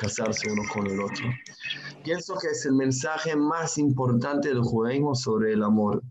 [0.00, 1.26] casarse uno con el otro.
[2.02, 6.02] Pienso que es el mensaje más importante del judaísmo sobre el amor.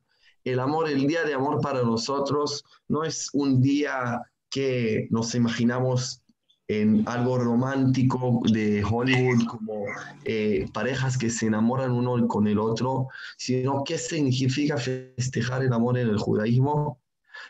[0.43, 4.21] El amor, el día de amor para nosotros no es un día
[4.52, 6.21] que nos imaginamos
[6.67, 9.86] en algo romántico de Hollywood, como
[10.24, 15.98] eh, parejas que se enamoran uno con el otro, sino qué significa festejar el amor
[15.98, 17.02] en el judaísmo.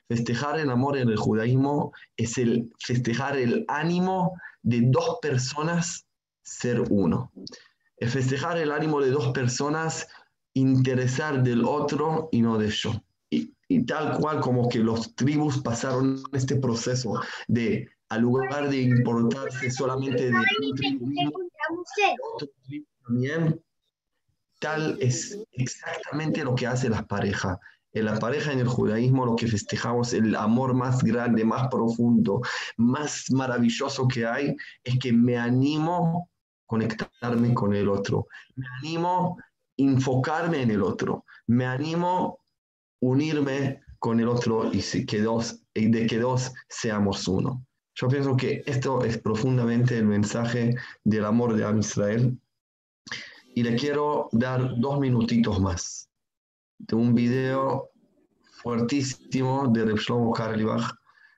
[0.07, 6.05] Festejar el amor en el judaísmo es el festejar el ánimo de dos personas
[6.49, 7.31] ser uno.
[7.97, 10.07] Es festejar el ánimo de dos personas
[10.53, 12.91] interesar del otro y no de yo.
[13.29, 18.81] Y, y tal cual como que los tribus pasaron este proceso de al lugar de
[18.81, 20.37] importarse solamente de
[22.33, 23.61] otro tribu también,
[24.59, 27.59] tal es exactamente lo que hace la pareja.
[27.91, 32.41] En la pareja en el judaísmo lo que festejamos, el amor más grande, más profundo,
[32.77, 36.29] más maravilloso que hay, es que me animo
[36.69, 39.43] conectarme con el otro, me animo a
[39.75, 42.45] enfocarme en el otro, me animo a
[42.99, 47.65] unirme con el otro y, que dos, y de que dos seamos uno.
[47.95, 52.39] Yo pienso que esto es profundamente el mensaje del amor de Am Israel.
[53.55, 56.07] Y le quiero dar dos minutitos más
[56.77, 57.89] de un video
[58.61, 60.93] fuertísimo de Reb Shlomo Karlibach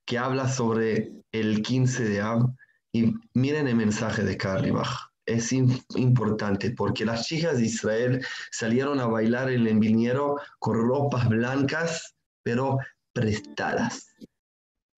[0.06, 2.54] que habla sobre el 15 de Ab.
[2.92, 5.11] Y miren el mensaje de Karlibach.
[5.26, 11.30] Es importante porque las chicas de Israel salieron a bailar en el viñero con ropas
[11.30, 12.78] blancas, pero
[13.14, 14.12] prestadas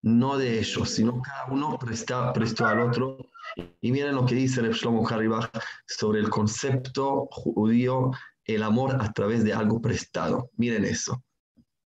[0.04, 3.16] no de ellos, sino cada uno presta, prestó al otro.
[3.80, 5.50] Y miren lo que dice Reb Shlomo Haribach
[5.86, 8.10] sobre el concepto judío,
[8.44, 10.50] el amor a través de algo prestado.
[10.58, 11.24] Miren eso.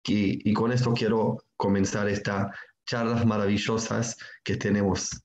[0.06, 5.23] Y, y con esto quiero comenzar estas charlas maravillosas que tenemos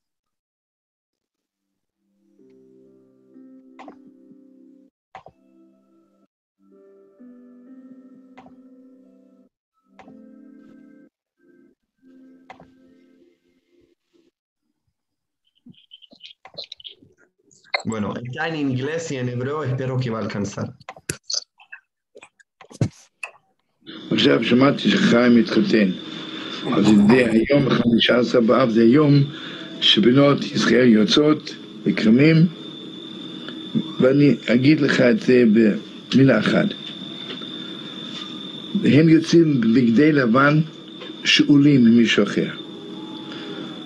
[17.90, 20.70] Bueno, está en inglés y en hebreo, espero que va a alcanzar.
[24.12, 25.92] עכשיו שמעתי שחיים מתחתן.
[26.74, 29.24] אז זה היום, 15 באב, זה היום
[29.82, 31.56] שבנות ישראל יוצאות
[31.86, 32.48] בכרמים,
[34.00, 35.44] ואני אגיד לך את זה
[36.14, 36.68] במילה אחת.
[38.82, 40.62] והם יוצאים בבגדי לבן
[41.24, 42.50] שאולים ממישהו אחר.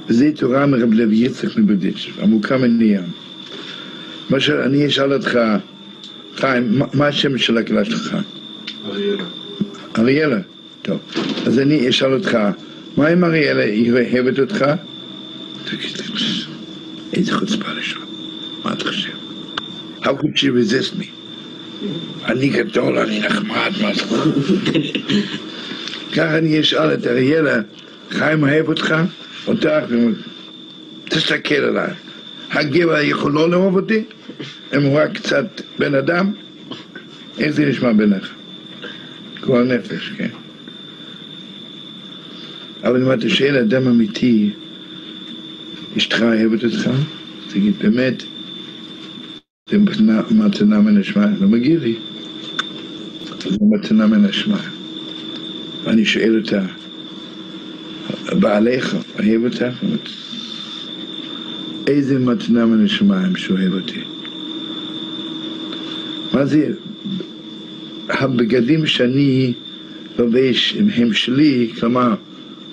[0.07, 3.22] וזה תורה מרב לוי יצחק מבדיץ', עמוקה מן הים.
[4.29, 5.39] מה שאני אשאל אותך,
[6.35, 8.15] חיים, מה השם של הכלה שלך?
[8.85, 9.23] אריאלה.
[9.97, 10.39] אריאלה?
[10.81, 10.99] טוב.
[11.45, 12.37] אז אני אשאל אותך,
[12.97, 14.65] מה אם אריאלה היא אוהבת אותך?
[15.65, 16.03] תגיד לי,
[17.13, 17.99] איזה חוצפה לשם,
[18.63, 19.09] מה אתה חושב?
[20.01, 21.05] How could she resist me?
[22.25, 24.03] אני גדול, אני נחמד, מה זה?
[26.15, 27.61] ככה אני אשאל את אריאלה,
[28.09, 28.95] חיים אוהב אותך?
[29.47, 29.69] אותך,
[31.09, 31.93] תסתכל עליי.
[32.53, 34.03] הגבר יכול לא לאהוב אותי?
[34.77, 36.31] אם הוא רק קצת בן אדם?
[37.39, 38.33] איך זה נשמע בעיניך?
[39.41, 40.29] גועל נפש, כן.
[42.83, 44.49] אבל אם אתה שואל אדם אמיתי,
[45.97, 46.89] אשתך אוהבת אותך?
[47.49, 48.23] תגיד, באמת,
[49.69, 49.77] זה
[50.31, 51.95] מתנה מן השמיים, לא מגיע לי.
[53.43, 54.69] זה מתנה מן השמיים.
[55.83, 56.61] ואני שואל אותה,
[58.39, 59.63] בעליך אוהב אותך?
[61.87, 64.01] איזה מתנה מן השמיים שאוהב אותי.
[66.33, 66.73] מה זה?
[68.09, 69.53] הבגדים שאני
[70.19, 72.15] לובש הם שלי, כלומר,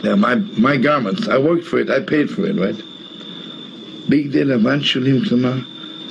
[0.02, 2.82] my, my garments, I worked for it, I paid for it, right?
[4.08, 5.52] בגדי לבן שלי, כלומר,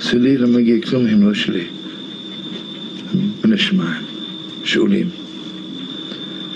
[0.00, 1.64] שלי לא מגיע כלום, הם לא שלי.
[3.44, 3.56] מן
[4.64, 5.08] שאולים.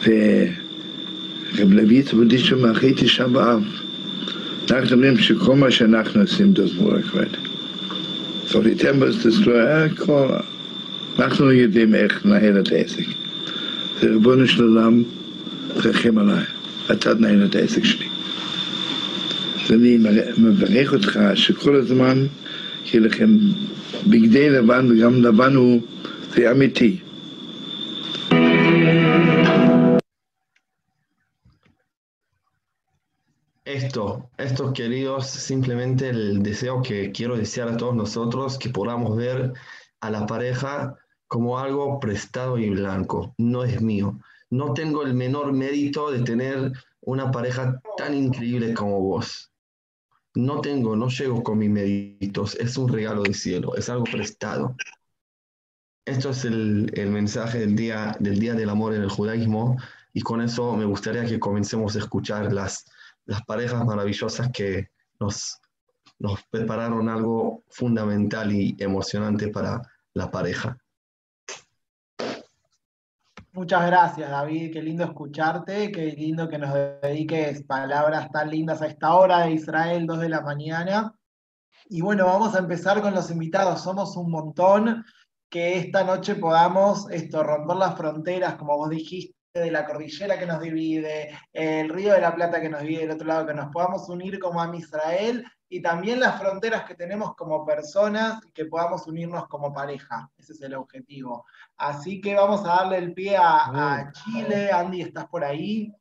[0.03, 3.63] ורב לוי צבודישו מאחרי תשעה באב.
[4.71, 7.37] אנחנו אומרים שכל מה שאנחנו עושים דוזמורק, right?
[8.49, 10.29] So the temples destroy, הכל,
[11.19, 13.05] אנחנו יודעים איך לנהל את העסק.
[14.01, 15.03] זה ריבונו של עולם,
[15.83, 16.45] תרחם עליי,
[16.91, 18.07] אתה תנהל את העסק שלי.
[19.65, 19.99] אז אני
[20.39, 22.27] מברך אותך שכל הזמן
[22.87, 23.39] יהיה לכם
[24.07, 25.81] בגדי לבן, וגם לבן הוא,
[26.35, 26.97] זה אמיתי.
[33.75, 39.53] Esto, esto queridos, simplemente el deseo que quiero desear a todos nosotros, que podamos ver
[40.01, 44.21] a la pareja como algo prestado y blanco, no es mío.
[44.49, 49.51] No tengo el menor mérito de tener una pareja tan increíble como vos.
[50.37, 54.77] no tengo, no llego con mis méritos, es un regalo del cielo, es algo prestado.
[56.07, 59.77] Esto es el, mensaje del día, del día del Amor en el judaísmo
[60.13, 62.85] y con eso me gustaría que comencemos a escuchar las,
[63.27, 64.89] las parejas maravillosas que
[65.19, 65.61] nos,
[66.19, 69.81] nos prepararon algo fundamental y emocionante para
[70.13, 70.77] la pareja.
[73.53, 74.73] Muchas gracias, David.
[74.73, 79.53] Qué lindo escucharte, qué lindo que nos dediques palabras tan lindas a esta hora de
[79.53, 81.15] Israel, 2 de la mañana.
[81.89, 83.83] Y bueno, vamos a empezar con los invitados.
[83.83, 85.05] Somos un montón.
[85.49, 90.47] Que esta noche podamos esto, romper las fronteras, como vos dijiste, de la cordillera que
[90.47, 93.71] nos divide, el río de la Plata que nos divide del otro lado, que nos
[93.71, 99.07] podamos unir como a Israel y también las fronteras que tenemos como personas, que podamos
[99.07, 100.29] unirnos como pareja.
[100.37, 101.47] Ese es el objetivo.
[101.77, 104.73] Así que vamos a darle el pie a, Chile.
[104.73, 105.95] Andy, ¿estás por ahí?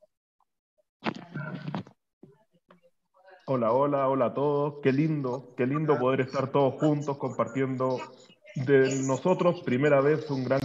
[3.45, 4.79] Hola, hola, hola a todos.
[4.81, 7.99] Qué lindo, qué lindo poder estar todos juntos compartiendo
[8.55, 10.61] de nosotros, primera vez, un gran...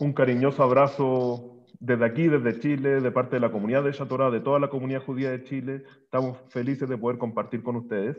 [0.00, 4.40] Un cariñoso abrazo desde aquí, desde Chile, de parte de la comunidad de Shatorá, de
[4.40, 8.16] toda la comunidad judía de Chile, estamos felices de poder compartir con ustedes.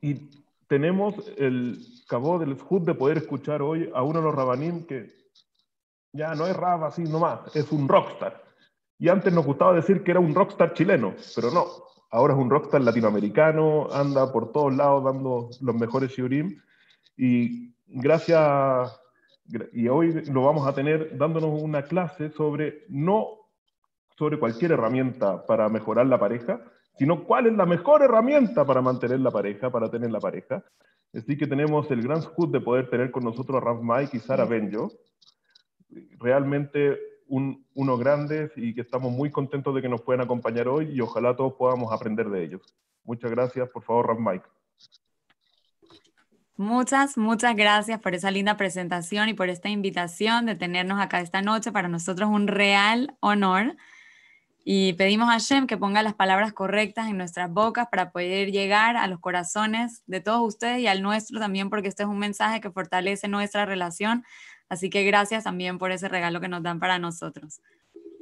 [0.00, 0.30] Y
[0.68, 5.12] tenemos el cabo del Jud de poder escuchar hoy a uno de los rabanim que
[6.12, 8.42] ya no es rab así nomás, es un rockstar.
[8.98, 11.66] Y antes nos gustaba decir que era un rockstar chileno, pero no,
[12.10, 16.60] ahora es un rockstar latinoamericano, anda por todos lados dando los mejores shiurim.
[17.16, 19.00] Y gracias
[19.72, 23.44] y hoy lo vamos a tener dándonos una clase sobre no
[24.16, 26.60] sobre cualquier herramienta para mejorar la pareja,
[26.96, 30.64] sino cuál es la mejor herramienta para mantener la pareja, para tener la pareja.
[31.12, 34.20] Así que tenemos el gran scoop de poder tener con nosotros a Ralph Mike y
[34.20, 34.92] Sara Benjo,
[36.18, 40.90] realmente un, unos grandes y que estamos muy contentos de que nos puedan acompañar hoy
[40.92, 42.62] y ojalá todos podamos aprender de ellos.
[43.04, 44.63] Muchas gracias, por favor, Ralph Mike.
[46.56, 51.42] Muchas, muchas gracias por esa linda presentación y por esta invitación de tenernos acá esta
[51.42, 51.72] noche.
[51.72, 53.76] Para nosotros un real honor.
[54.64, 58.96] Y pedimos a Shem que ponga las palabras correctas en nuestras bocas para poder llegar
[58.96, 62.60] a los corazones de todos ustedes y al nuestro también, porque este es un mensaje
[62.60, 64.24] que fortalece nuestra relación.
[64.68, 67.60] Así que gracias también por ese regalo que nos dan para nosotros.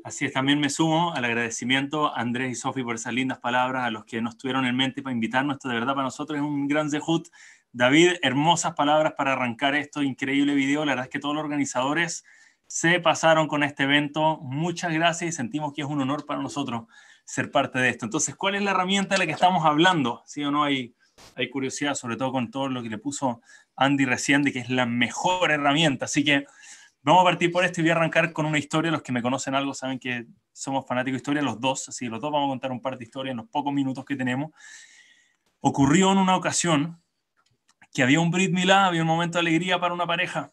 [0.04, 3.90] Así es, también me sumo al agradecimiento Andrés y Sofi por esas lindas palabras, a
[3.92, 5.56] los que nos tuvieron en mente para invitarnos.
[5.56, 7.28] Esto de verdad para nosotros es un gran zehut
[7.74, 10.84] David, hermosas palabras para arrancar esto increíble video.
[10.84, 12.22] La verdad es que todos los organizadores
[12.66, 14.38] se pasaron con este evento.
[14.42, 16.84] Muchas gracias y sentimos que es un honor para nosotros
[17.24, 18.04] ser parte de esto.
[18.04, 20.22] Entonces, ¿cuál es la herramienta de la que estamos hablando?
[20.26, 20.64] ¿Sí o no?
[20.64, 20.94] Hay,
[21.34, 23.40] hay curiosidad, sobre todo con todo lo que le puso
[23.74, 26.04] Andy recién, de que es la mejor herramienta.
[26.04, 26.44] Así que
[27.00, 28.90] vamos a partir por esto y voy a arrancar con una historia.
[28.90, 31.88] Los que me conocen algo saben que somos fanáticos de historia, los dos.
[31.88, 34.14] Así los dos vamos a contar un par de historias en los pocos minutos que
[34.14, 34.50] tenemos.
[35.60, 37.02] Ocurrió en una ocasión
[37.92, 40.52] que había un Brit Milá, había un momento de alegría para una pareja.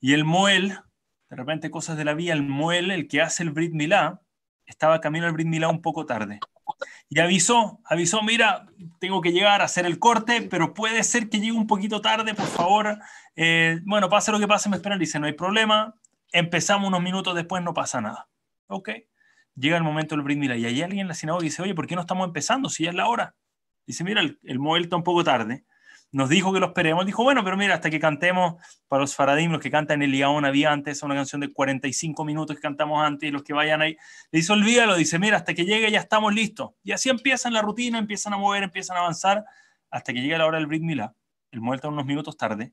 [0.00, 0.78] Y el Moel,
[1.30, 4.20] de repente cosas de la vida, el Moel, el que hace el Brit Milá,
[4.66, 6.40] estaba camino al Brit Milá un poco tarde.
[7.08, 8.66] Y avisó, avisó, mira,
[8.98, 12.34] tengo que llegar a hacer el corte, pero puede ser que llegue un poquito tarde,
[12.34, 12.98] por favor.
[13.36, 14.98] Eh, bueno, pase lo que pase, me esperan.
[14.98, 15.94] Dice, no hay problema.
[16.32, 18.28] Empezamos unos minutos después, no pasa nada.
[18.66, 18.90] Ok.
[19.54, 21.86] Llega el momento del Brit Milá y hay alguien en la sinagoga dice, oye, ¿por
[21.86, 23.36] qué no estamos empezando si ya es la hora?
[23.86, 25.64] Dice, mira, el, el Moel está un poco tarde
[26.12, 27.04] nos dijo que lo esperemos.
[27.04, 28.54] Dijo, bueno, pero mira, hasta que cantemos
[28.88, 32.56] para los faradim, los que cantan el Liaón había antes, una canción de 45 minutos
[32.56, 33.96] que cantamos antes, y los que vayan ahí,
[34.30, 36.70] le dice, olvídalo, dice, mira, hasta que llegue ya estamos listos.
[36.82, 39.44] Y así empiezan la rutina, empiezan a mover, empiezan a avanzar,
[39.90, 41.14] hasta que llega la hora del Brit Milá.
[41.50, 42.72] El muerto unos minutos tarde,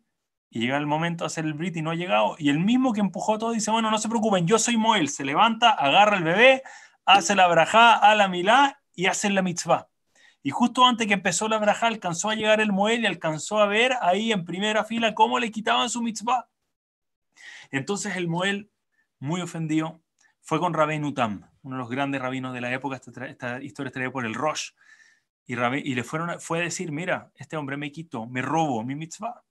[0.50, 2.36] y llega el momento de hacer el Brit y no ha llegado.
[2.38, 5.10] Y el mismo que empujó todo dice, bueno, no se preocupen, yo soy Moel.
[5.10, 6.62] Se levanta, agarra el bebé,
[7.06, 9.88] hace la brajá, a la milá y hace la mitzvah.
[10.44, 13.66] Y justo antes que empezó la braja, alcanzó a llegar el Moel y alcanzó a
[13.66, 16.50] ver ahí en primera fila cómo le quitaban su mitzvah.
[17.72, 18.70] Entonces el Moel,
[19.20, 20.02] muy ofendido,
[20.42, 22.98] fue con Rabén Utam, uno de los grandes rabinos de la época.
[22.98, 24.72] Esta, historia está por el Rosh.
[25.46, 28.96] Y, y le fueron fue a decir: Mira, este hombre me quitó, me robó mi
[28.96, 29.44] mitzvah.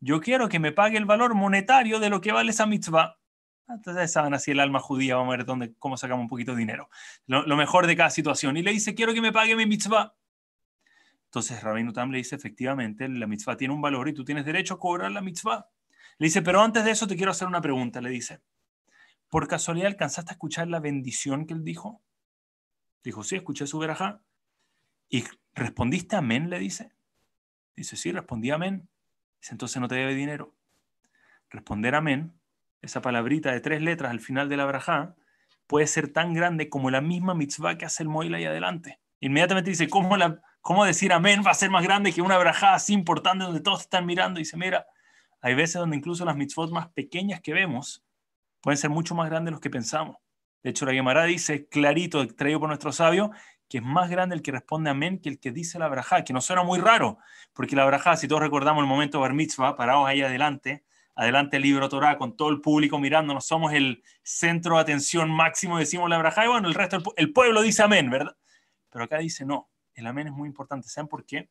[0.00, 3.18] Yo quiero que me pague el valor monetario de lo que vale esa mitzvah.
[3.68, 6.58] Entonces saben así el alma judía, vamos a ver dónde, cómo sacamos un poquito de
[6.58, 6.88] dinero.
[7.26, 8.56] Lo, lo, mejor de cada situación.
[8.56, 10.14] Y le dice, quiero que me pague mi mitzvah.
[11.28, 14.74] Entonces Rabbi Tam le dice, efectivamente, la mitzvah tiene un valor y tú tienes derecho
[14.74, 15.68] a cobrar la mitzvah.
[16.16, 18.00] Le dice, pero antes de eso te quiero hacer una pregunta.
[18.00, 18.40] Le dice,
[19.28, 22.00] ¿por casualidad alcanzaste a escuchar la bendición que él dijo?
[23.04, 24.22] Dijo, sí, escuché su verajá.
[25.10, 26.48] ¿Y respondiste amén?
[26.48, 26.92] Le dice.
[27.76, 28.88] Dice, sí, respondí amén.
[29.38, 30.54] Dice, entonces no te debe dinero.
[31.50, 32.32] Responder amén,
[32.80, 35.14] esa palabrita de tres letras al final de la verajá,
[35.66, 38.98] puede ser tan grande como la misma mitzvah que hace el Moila ahí adelante.
[39.20, 42.74] Inmediatamente dice, ¿cómo, la, ¿cómo decir amén va a ser más grande que una brajada
[42.74, 44.38] así importante donde todos están mirando?
[44.38, 44.86] Y dice, mira,
[45.40, 48.04] hay veces donde incluso las mitzvot más pequeñas que vemos
[48.60, 50.18] pueden ser mucho más grandes de los que pensamos.
[50.62, 53.30] De hecho, la Gemara dice clarito, traído por nuestro sabio,
[53.66, 56.34] que es más grande el que responde amén que el que dice la brajá, que
[56.34, 57.16] no suena muy raro,
[57.54, 60.84] porque la brajá, si todos recordamos el momento Bar Mitzvah, parados ahí adelante,
[61.14, 65.78] adelante el libro Torah, con todo el público mirándonos, somos el centro de atención máximo,
[65.78, 68.36] decimos la brajá, y bueno, el resto, el pueblo dice amén, ¿verdad?
[68.90, 71.50] Pero acá dice no, el amén es muy importante, ¿saben por qué?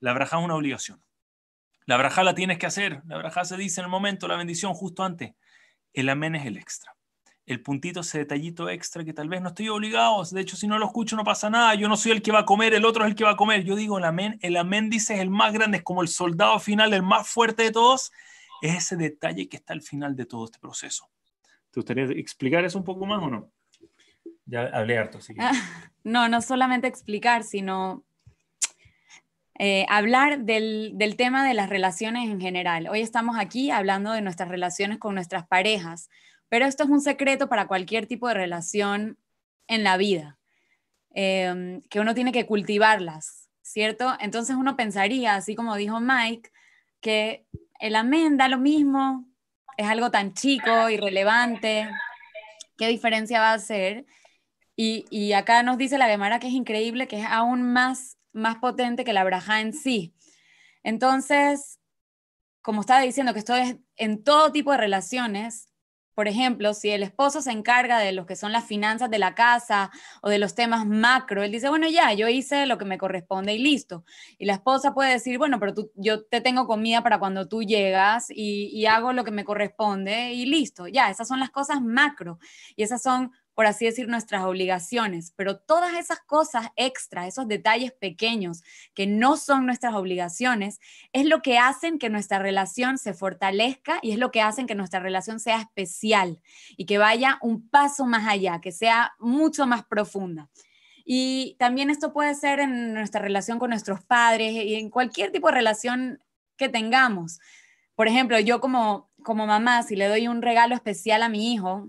[0.00, 1.02] La brajá es una obligación.
[1.86, 4.74] La brajá la tienes que hacer, la brajá se dice en el momento, la bendición
[4.74, 5.34] justo antes.
[5.92, 6.94] El amén es el extra
[7.46, 10.78] el puntito, ese detallito extra que tal vez no estoy obligado, de hecho si no
[10.78, 13.04] lo escucho no pasa nada, yo no soy el que va a comer, el otro
[13.04, 15.30] es el que va a comer, yo digo el amén, el amén dice es el
[15.30, 18.12] más grande, es como el soldado final, el más fuerte de todos,
[18.60, 21.08] es ese detalle que está al final de todo este proceso.
[21.70, 23.50] ¿Te gustaría explicar eso un poco más o no?
[24.46, 25.34] Ya hablé harto, sí.
[26.04, 28.04] no, no solamente explicar, sino
[29.58, 32.88] eh, hablar del, del tema de las relaciones en general.
[32.88, 36.08] Hoy estamos aquí hablando de nuestras relaciones con nuestras parejas,
[36.48, 39.18] pero esto es un secreto para cualquier tipo de relación
[39.68, 40.38] en la vida,
[41.14, 44.16] em, que uno tiene que cultivarlas, ¿cierto?
[44.20, 46.50] Entonces uno pensaría, así como dijo Mike,
[47.00, 47.46] que
[47.80, 49.26] el amén da lo mismo,
[49.76, 51.88] es algo tan chico, irrelevante,
[52.76, 54.04] ¿qué diferencia va a hacer?
[54.76, 59.04] Y, acá nos dice la Gemara que es increíble, que es aún más, más potente
[59.04, 60.14] que la braja en sí.
[60.82, 61.78] Entonces,
[62.62, 65.68] como estaba diciendo, que esto es en todo tipo de relaciones,
[66.14, 69.34] por ejemplo, si el esposo se encarga de lo que son las finanzas de la
[69.34, 72.98] casa o de los temas macro, él dice, bueno, ya, yo hice lo que me
[72.98, 74.04] corresponde y listo.
[74.38, 77.62] Y la esposa puede decir, bueno, pero tú, yo te tengo comida para cuando tú
[77.62, 80.86] llegas y hago lo que me corresponde y listo.
[80.86, 82.38] Ya, esas son las cosas macro.
[82.76, 87.92] Y esas son por así decir, nuestras obligaciones, pero todas esas cosas extra, esos detalles
[87.92, 88.62] pequeños
[88.94, 90.80] que no son nuestras obligaciones,
[91.12, 94.74] es lo que hacen que nuestra relación se fortalezca y es lo que hacen que
[94.74, 96.40] nuestra relación sea especial
[96.76, 100.48] y que vaya un paso más allá, que sea mucho más profunda.
[101.04, 105.48] Y también esto puede ser en nuestra relación con nuestros padres y en cualquier tipo
[105.48, 106.22] de relación
[106.56, 107.40] que tengamos.
[107.94, 111.88] Por ejemplo, yo como, como mamá, si le doy un regalo especial a mi hijo,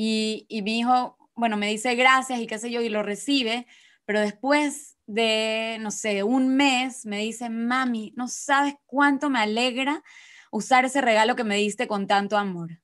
[0.00, 3.66] y, mi hijo, bueno, me dice gracias y qué sé yo, y lo recibe,
[4.04, 10.04] pero después de, no sé, un mes, me dice, mami, no sabes cuánto me alegra
[10.52, 12.80] usar ese regalo que me diste con tanto amor.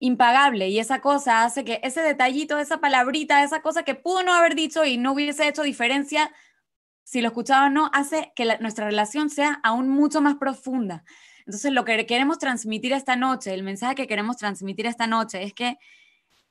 [0.00, 0.68] Impagable.
[0.68, 4.54] Y esa cosa hace que ese detallito, esa palabrita, esa cosa que pudo no haber
[4.54, 6.30] dicho y no hubiese hecho diferencia,
[7.04, 11.04] si lo escuchaba o no, hace que nuestra relación sea aún mucho más profunda.
[11.40, 15.54] Entonces, lo que queremos transmitir esta noche, el mensaje que queremos transmitir esta noche es
[15.54, 15.78] que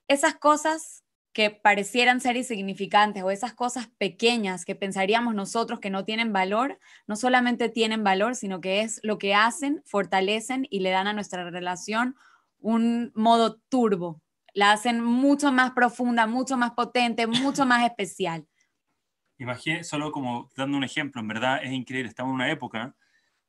[0.07, 6.03] esas cosas que parecieran ser insignificantes o esas cosas pequeñas que pensaríamos nosotros que no
[6.03, 10.89] tienen valor, no solamente tienen valor, sino que es lo que hacen, fortalecen y le
[10.89, 12.15] dan a nuestra relación
[12.59, 14.21] un modo turbo.
[14.53, 18.47] La hacen mucho más profunda, mucho más potente, mucho más especial.
[19.37, 22.95] Imagínate, solo como dando un ejemplo, en verdad es increíble, estamos en una época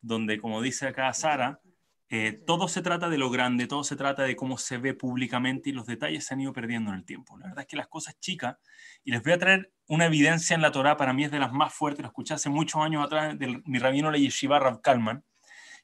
[0.00, 1.61] donde, como dice acá Sara,
[2.12, 5.71] eh, todo se trata de lo grande, todo se trata de cómo se ve públicamente
[5.71, 7.38] y los detalles se han ido perdiendo en el tiempo.
[7.38, 8.57] La verdad es que las cosas chicas,
[9.04, 11.52] y les voy a traer una evidencia en la Torah, para mí es de las
[11.52, 15.23] más fuertes, lo escuché hace muchos años atrás de mi rabino la Yeshiva Rav Kalman,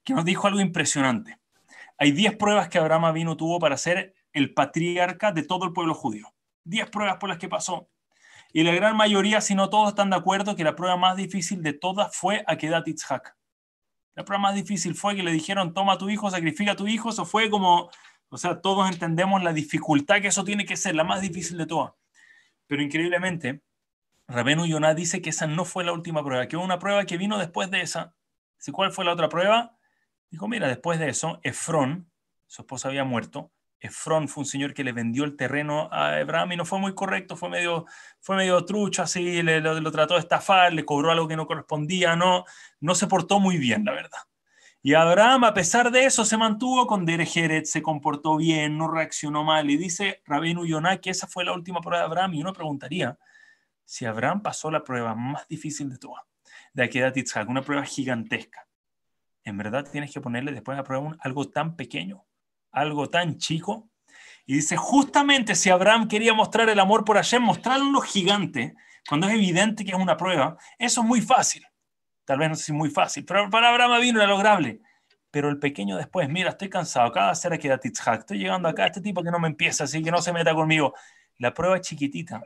[0.02, 1.38] que nos dijo algo impresionante.
[1.96, 5.94] Hay 10 pruebas que Abraham vino tuvo para ser el patriarca de todo el pueblo
[5.94, 6.34] judío.
[6.64, 7.88] 10 pruebas por las que pasó.
[8.52, 11.62] Y la gran mayoría, si no todos, están de acuerdo que la prueba más difícil
[11.62, 13.36] de todas fue Akedat Yitzhak
[14.16, 17.10] la prueba más difícil fue que le dijeron, toma tu hijo, sacrifica a tu hijo.
[17.10, 17.90] Eso fue como,
[18.30, 21.66] o sea, todos entendemos la dificultad que eso tiene que ser, la más difícil de
[21.66, 21.92] todas.
[22.66, 23.62] Pero increíblemente,
[24.26, 27.18] Rabenu Yonah dice que esa no fue la última prueba, que hubo una prueba que
[27.18, 28.14] vino después de esa.
[28.72, 29.76] ¿Cuál fue la otra prueba?
[30.30, 32.10] Dijo, mira, después de eso, Efrón,
[32.46, 33.52] su esposa había muerto,
[33.86, 36.94] Efrón fue un señor que le vendió el terreno a Abraham y no fue muy
[36.94, 37.86] correcto, fue medio,
[38.20, 42.16] fue medio trucho así, le, lo, trató de estafar, le cobró algo que no correspondía,
[42.16, 42.44] no,
[42.80, 44.20] no se portó muy bien, la verdad.
[44.82, 49.42] Y Abraham, a pesar de eso, se mantuvo con Derejeret, se comportó bien, no reaccionó
[49.42, 49.68] mal.
[49.68, 52.34] Y dice Rabenu Yonah que esa fue la última prueba de Abraham.
[52.34, 53.18] Y uno preguntaría
[53.84, 56.22] si Abraham pasó la prueba más difícil de todas,
[56.72, 58.68] de Akedat Yitzhak, una prueba gigantesca.
[59.42, 62.24] En verdad tienes que ponerle después de la prueba algo tan pequeño
[62.70, 63.88] algo tan chico.
[64.46, 68.74] Y dice, justamente si Abraham quería mostrar el amor por Hashem, mostrarlo lo gigante,
[69.08, 71.66] cuando es evidente que es una prueba, eso es muy fácil.
[72.24, 74.80] Tal vez no sé muy fácil, pero para Abraham vino era lograble.
[75.30, 78.68] pero el pequeño después, mira, estoy cansado, acaba de hacer aquí a Titzhak, estoy llegando
[78.70, 80.94] acá, este tipo que no me empieza, así que no se meta conmigo.
[81.36, 82.40] La prueba chiquitita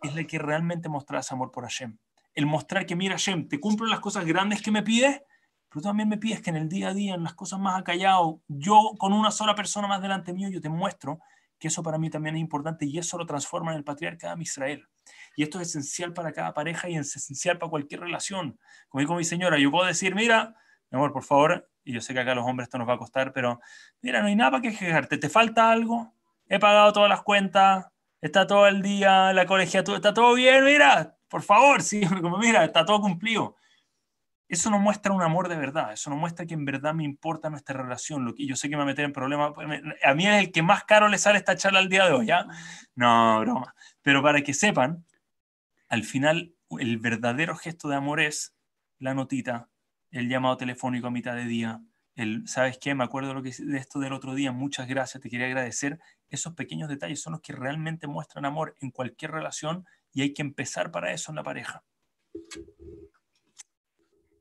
[0.00, 1.98] es la que realmente ese amor por Hashem.
[2.34, 5.22] El mostrar que, mira, Hashem, te cumplo las cosas grandes que me pides,
[5.76, 7.78] pero tú también me pides que en el día a día, en las cosas más
[7.78, 11.20] acallado, yo con una sola persona más delante mío, yo te muestro
[11.58, 14.42] que eso para mí también es importante y eso lo transforma en el patriarca de
[14.42, 14.88] Israel.
[15.36, 18.58] Y esto es esencial para cada pareja y es esencial para cualquier relación.
[18.88, 20.54] Como digo mi señora, yo puedo decir, mira,
[20.90, 22.94] mi amor, por favor, y yo sé que acá a los hombres esto nos va
[22.94, 23.60] a costar, pero
[24.00, 26.14] mira, no hay nada para que quejarte, ¿te falta algo?
[26.48, 27.84] He pagado todas las cuentas,
[28.22, 32.64] está todo el día, la colegiatura, está todo bien, mira, por favor, sí, como mira,
[32.64, 33.56] está todo cumplido.
[34.48, 37.50] Eso no muestra un amor de verdad, eso no muestra que en verdad me importa
[37.50, 38.24] nuestra relación.
[38.24, 39.68] Lo que yo sé que me va a meter en problemas, pues,
[40.04, 42.26] a mí es el que más caro le sale esta charla al día de hoy,
[42.26, 42.46] ¿ya?
[42.94, 43.74] No, broma.
[44.02, 45.04] Pero para que sepan,
[45.88, 48.54] al final el verdadero gesto de amor es
[48.98, 49.68] la notita,
[50.10, 51.80] el llamado telefónico a mitad de día,
[52.14, 52.94] el, ¿sabes qué?
[52.94, 55.98] Me acuerdo de, lo que, de esto del otro día, muchas gracias, te quería agradecer.
[56.30, 60.42] Esos pequeños detalles son los que realmente muestran amor en cualquier relación y hay que
[60.42, 61.84] empezar para eso en la pareja.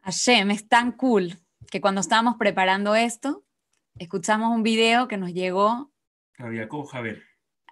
[0.05, 1.39] Hashem es tan cool
[1.71, 3.43] que cuando estábamos preparando esto,
[3.97, 5.91] escuchamos un video que nos llegó.
[6.37, 7.23] a ver.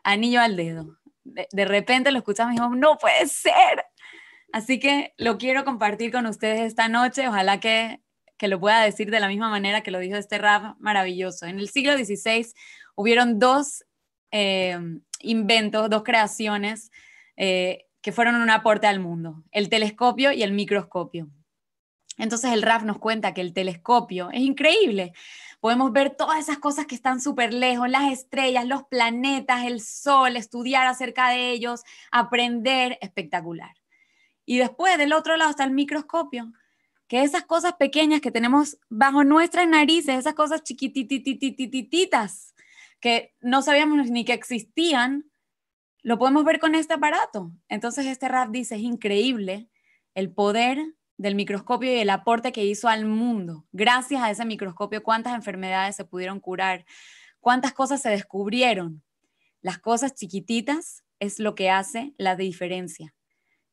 [0.04, 0.98] Anillo al dedo.
[1.24, 3.86] De, de repente lo escuchamos y dijimos, no puede ser.
[4.52, 7.28] Así que lo quiero compartir con ustedes esta noche.
[7.28, 8.02] Ojalá que,
[8.42, 11.46] lo pueda decir de la misma manera que lo dijo este rap maravilloso.
[11.46, 12.52] En el siglo XVI
[12.96, 13.86] hubieron dos
[14.32, 14.78] eh,
[15.22, 16.92] inventos, dos creaciones
[17.38, 21.30] eh, que fueron un aporte al mundo, el telescopio y el microscopio.
[22.18, 25.14] Entonces el RAF nos cuenta que el telescopio es increíble.
[25.60, 30.36] Podemos ver todas esas cosas que están súper lejos, las estrellas, los planetas, el sol,
[30.36, 33.76] estudiar acerca de ellos, aprender, espectacular.
[34.46, 36.52] Y después del otro lado está el microscopio,
[37.08, 42.54] que esas cosas pequeñas que tenemos bajo nuestras narices, esas cosas chiquititititititas,
[43.00, 45.30] que no sabíamos ni que existían,
[46.02, 47.52] lo podemos ver con este aparato.
[47.70, 49.70] Entonces este RAF dice, es increíble
[50.14, 53.66] el poder del microscopio y el aporte que hizo al mundo.
[53.72, 56.86] Gracias a ese microscopio, cuántas enfermedades se pudieron curar,
[57.40, 59.04] cuántas cosas se descubrieron.
[59.62, 63.14] Las cosas chiquititas es lo que hace la diferencia.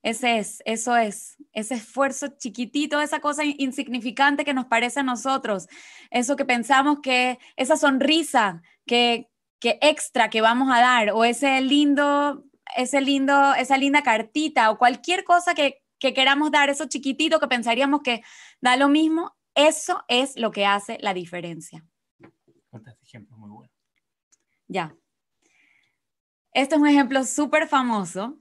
[0.02, 5.66] Ese es, eso es, ese esfuerzo chiquitito, esa cosa insignificante que nos parece a nosotros,
[6.10, 11.60] eso que pensamos que, esa sonrisa que, que extra que vamos a dar, o ese
[11.60, 12.44] lindo,
[12.76, 17.46] ese lindo, esa linda cartita, o cualquier cosa que, que queramos dar, eso chiquitito que
[17.46, 18.22] pensaríamos que
[18.60, 21.84] da lo mismo, eso es lo que hace la diferencia.
[22.72, 23.72] Este ejemplo muy bueno.
[24.66, 24.96] Ya.
[26.52, 28.38] Este es un ejemplo súper famoso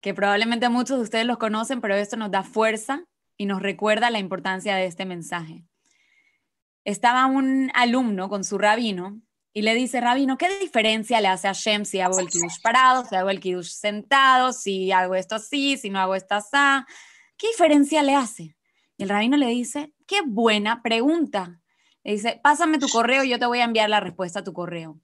[0.00, 3.04] que probablemente muchos de ustedes los conocen, pero esto nos da fuerza
[3.36, 5.64] y nos recuerda la importancia de este mensaje.
[6.84, 9.20] Estaba un alumno con su rabino
[9.58, 13.04] y le dice, rabino, ¿qué diferencia le hace a Shem si hago el kiddush parado,
[13.04, 16.56] si hago el kiddush sentado, si hago esto así, si no hago esto así?
[17.36, 18.56] ¿Qué diferencia le hace?
[18.96, 21.60] Y el rabino le dice, qué buena pregunta.
[22.04, 24.52] Le dice, pásame tu correo y yo te voy a enviar la respuesta a tu
[24.52, 25.00] correo.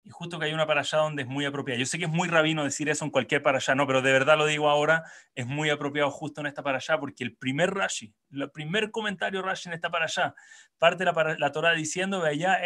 [0.06, 1.78] Y justo que hay una para allá donde es muy apropiada.
[1.78, 4.12] Yo sé que es muy rabino decir eso en cualquier para allá, no, pero de
[4.12, 5.02] verdad lo digo ahora,
[5.34, 9.40] es muy apropiado justo en esta para allá, porque el primer Rashi, el primer comentario
[9.40, 10.34] Rashi en esta para allá,
[10.78, 12.60] parte la, la Torah diciendo, allá,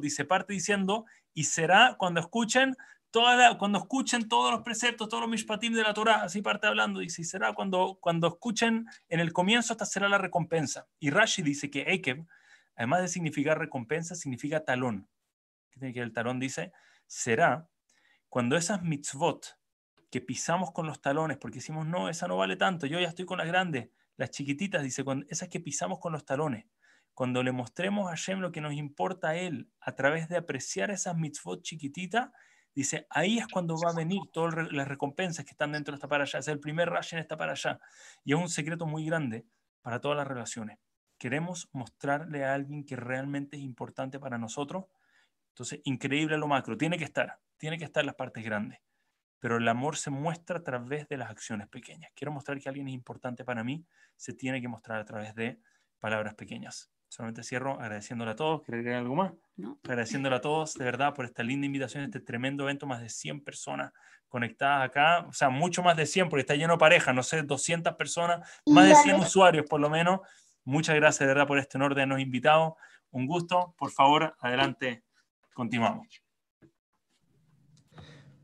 [0.00, 2.76] dice, parte diciendo, y será cuando escuchen
[3.10, 7.00] toda cuando escuchen todos los preceptos, todos los mishpatim de la Torah, así parte hablando,
[7.00, 10.88] dice, y será cuando, cuando escuchen en el comienzo, esta será la recompensa.
[10.98, 12.26] Y Rashi dice que Ekev,
[12.76, 15.08] además de significar recompensa, significa talón.
[15.80, 16.72] Que el talón dice,
[17.06, 17.68] será
[18.28, 19.58] cuando esas mitzvot
[20.10, 23.26] que pisamos con los talones, porque decimos, no, esa no vale tanto, yo ya estoy
[23.26, 26.66] con las grandes, las chiquititas, dice, cuando, esas que pisamos con los talones,
[27.14, 30.90] cuando le mostremos a Hashem lo que nos importa a Él a través de apreciar
[30.90, 32.30] esas mitzvot chiquititas,
[32.78, 36.08] dice, ahí es cuando va a venir todas las recompensas que están dentro de esta
[36.08, 36.38] para allá.
[36.38, 37.78] Es el primer Rashi en esta para allá.
[38.24, 39.46] Y es un secreto muy grande
[39.82, 40.78] para todas las relaciones.
[41.18, 44.84] Queremos mostrarle a alguien que realmente es importante para nosotros
[45.58, 48.78] entonces, increíble lo macro, tiene que estar, tiene que estar las partes grandes,
[49.40, 52.12] pero el amor se muestra a través de las acciones pequeñas.
[52.14, 55.60] Quiero mostrar que alguien es importante para mí, se tiene que mostrar a través de
[55.98, 56.92] palabras pequeñas.
[57.08, 58.62] Solamente cierro agradeciéndole a todos.
[58.62, 59.32] ¿Quieres agregar algo más?
[59.56, 59.78] No.
[59.82, 63.42] Agradeciéndole a todos, de verdad, por esta linda invitación, este tremendo evento, más de 100
[63.42, 63.92] personas
[64.28, 67.42] conectadas acá, o sea, mucho más de 100, porque está lleno de parejas, no sé,
[67.42, 70.20] 200 personas, más de 100 usuarios por lo menos.
[70.64, 72.76] Muchas gracias, de verdad, por este honor de habernos invitado.
[73.10, 73.74] Un gusto.
[73.78, 75.02] Por favor, adelante,
[75.58, 76.06] Continuamos.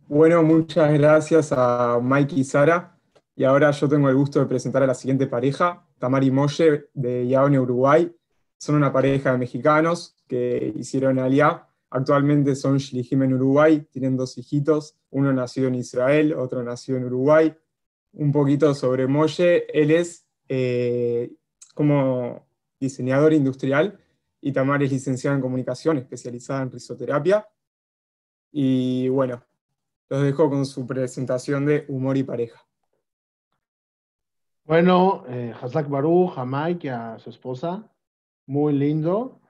[0.08, 2.98] Bueno, muchas gracias a Mike y Sara.
[3.36, 6.88] Y ahora yo tengo el gusto de presentar a la siguiente pareja, Tamar y Molle
[6.92, 8.12] de Yaone, Uruguay.
[8.58, 11.68] Son una pareja de mexicanos que hicieron aliá.
[11.90, 17.04] Actualmente son Shilihim en Uruguay, tienen dos hijitos, uno nacido en Israel, otro nacido en
[17.04, 17.54] Uruguay.
[18.14, 21.32] Un poquito sobre Molle, él es eh,
[21.74, 22.46] como
[22.80, 23.98] diseñador industrial
[24.40, 27.48] y Tamar es licenciada en comunicación, especializada en risoterapia.
[28.52, 29.42] Y bueno,
[30.08, 32.64] los dejo con su presentación de Humor y Pareja.
[34.64, 37.90] Bueno, eh, Hazak Baruch, a Mike y a su esposa,
[38.46, 39.40] muy lindo.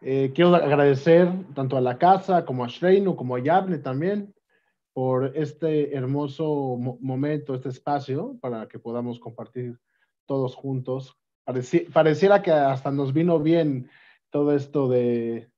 [0.00, 4.34] Eh, quiero agradecer tanto a la casa como a Shreinu, como a Yavne también,
[4.92, 9.78] por este hermoso momento, este espacio, para que podamos compartir
[10.26, 11.18] todos juntos.
[11.92, 13.90] pareciera que hasta nos vino bien
[14.30, 15.48] todo esto de,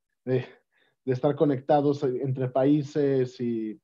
[1.04, 3.80] estar conectados entre países y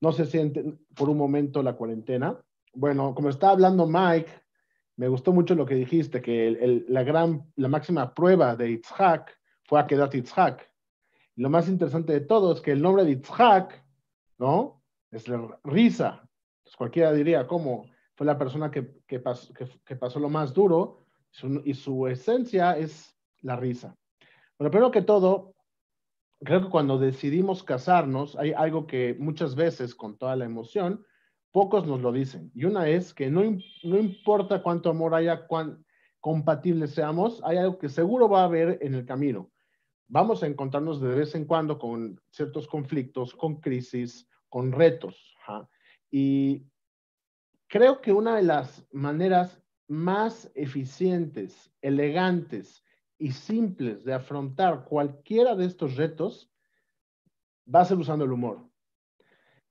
[0.00, 2.38] no se siente por un momento la cuarentena.
[2.74, 4.30] Bueno, como está hablando Mike,
[4.98, 9.30] me gustó mucho lo que dijiste, que la, máxima prueba de Itzhak
[9.62, 10.68] fue a Itzhak.
[11.36, 13.80] Lo más interesante de todo es que el nombre de Itzhak,
[14.38, 14.82] ¿no?
[15.12, 16.28] Es la risa.
[16.64, 17.86] Pues cualquiera diría, ¿cómo?
[18.16, 18.82] Fue la persona que,
[19.20, 20.98] pasó, lo más duro
[21.64, 23.96] y su esencia es la risa.
[24.58, 25.54] Bueno, primero que todo,
[26.40, 31.06] creo que cuando decidimos casarnos, hay algo que muchas veces, con toda la emoción,
[31.52, 32.50] pocos nos lo dicen.
[32.54, 33.42] Y una es que no,
[33.82, 35.84] no importa cuánto amor haya, cuán
[36.20, 39.50] compatibles seamos, hay algo que seguro va a haber en el camino.
[40.08, 45.36] Vamos a encontrarnos de vez en cuando con ciertos conflictos, con crisis, con retos.
[46.10, 46.64] Y
[47.66, 52.84] creo que una de las maneras más eficientes, elegantes
[53.18, 56.50] y simples de afrontar cualquiera de estos retos
[57.72, 58.66] va a ser usando el humor.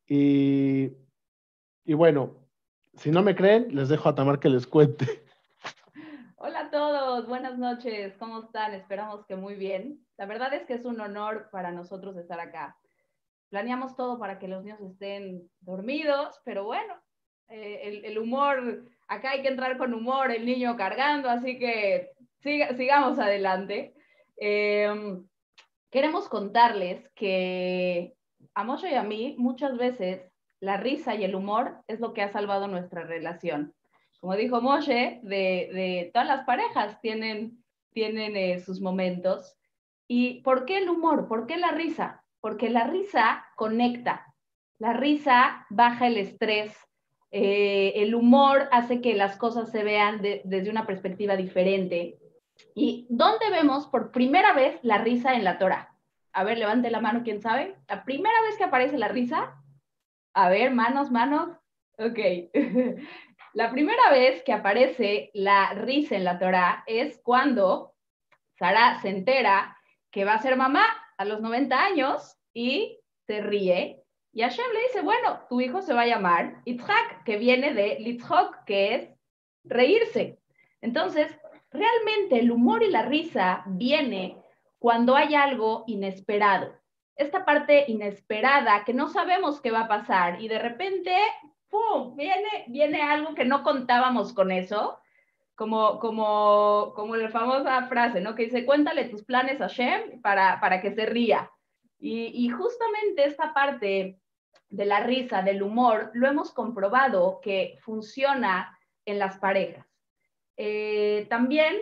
[0.07, 0.91] Y,
[1.87, 2.35] y bueno,
[2.95, 5.23] si no me creen, les dejo a Tamar que les cuente.
[6.35, 8.73] Hola a todos, buenas noches, ¿cómo están?
[8.73, 10.05] Esperamos que muy bien.
[10.17, 12.77] La verdad es que es un honor para nosotros estar acá.
[13.47, 16.93] Planeamos todo para que los niños estén dormidos, pero bueno,
[17.47, 23.17] eh, el, humor, acá hay que entrar con humor, el niño cargando, así que sigamos
[23.17, 23.95] adelante.
[24.35, 25.25] Em,
[25.89, 28.13] queremos contarles que
[28.55, 32.21] a Mocho y a mí muchas veces la risa y el humor es lo que
[32.21, 33.73] ha salvado nuestra relación.
[34.19, 37.63] Como dijo Moshe, de, todas las parejas tienen,
[37.95, 39.57] eh, sus momentos.
[40.07, 41.27] ¿Y por qué el humor?
[41.27, 42.23] ¿Por qué la risa?
[42.41, 44.33] Porque la risa conecta,
[44.79, 46.75] la risa baja el estrés,
[47.31, 52.17] eh, el humor hace que las cosas se vean desde una perspectiva diferente.
[52.73, 55.93] ¿Y dónde vemos por primera vez la risa en la Torah?
[56.33, 57.75] A ver, levante la mano, ¿quién sabe?
[57.87, 59.56] La primera vez que aparece la risa.
[60.37, 61.49] A ver, manos, manos.
[61.97, 62.19] Ok.
[63.53, 67.93] la primera vez que aparece la risa en la Torah es cuando
[68.59, 69.77] Sara se entera
[70.11, 70.85] que va a ser mamá
[71.17, 74.03] a los 90 años y se ríe.
[74.33, 77.97] Y Hashem le dice, bueno, tu hijo se va a llamar Itzhak, que viene de
[77.99, 79.09] Litzhok, que es
[79.63, 80.39] reírse.
[80.81, 81.35] Entonces,
[81.71, 84.37] Realmente el humor y la risa viene
[84.79, 86.73] cuando hay algo inesperado,
[87.17, 91.13] esta parte inesperada que no sabemos qué va a pasar y de repente,
[91.69, 94.99] ¡pum!, viene, viene algo que no contábamos con eso,
[95.55, 98.35] como, como, como la famosa frase, ¿no?
[98.35, 101.51] Que dice, cuéntale tus planes a Shem para, para que se ría.
[101.99, 104.19] Y, justamente esta parte
[104.69, 109.87] de la risa, del humor, lo hemos comprobado que funciona en las parejas.
[110.57, 111.75] Eh, también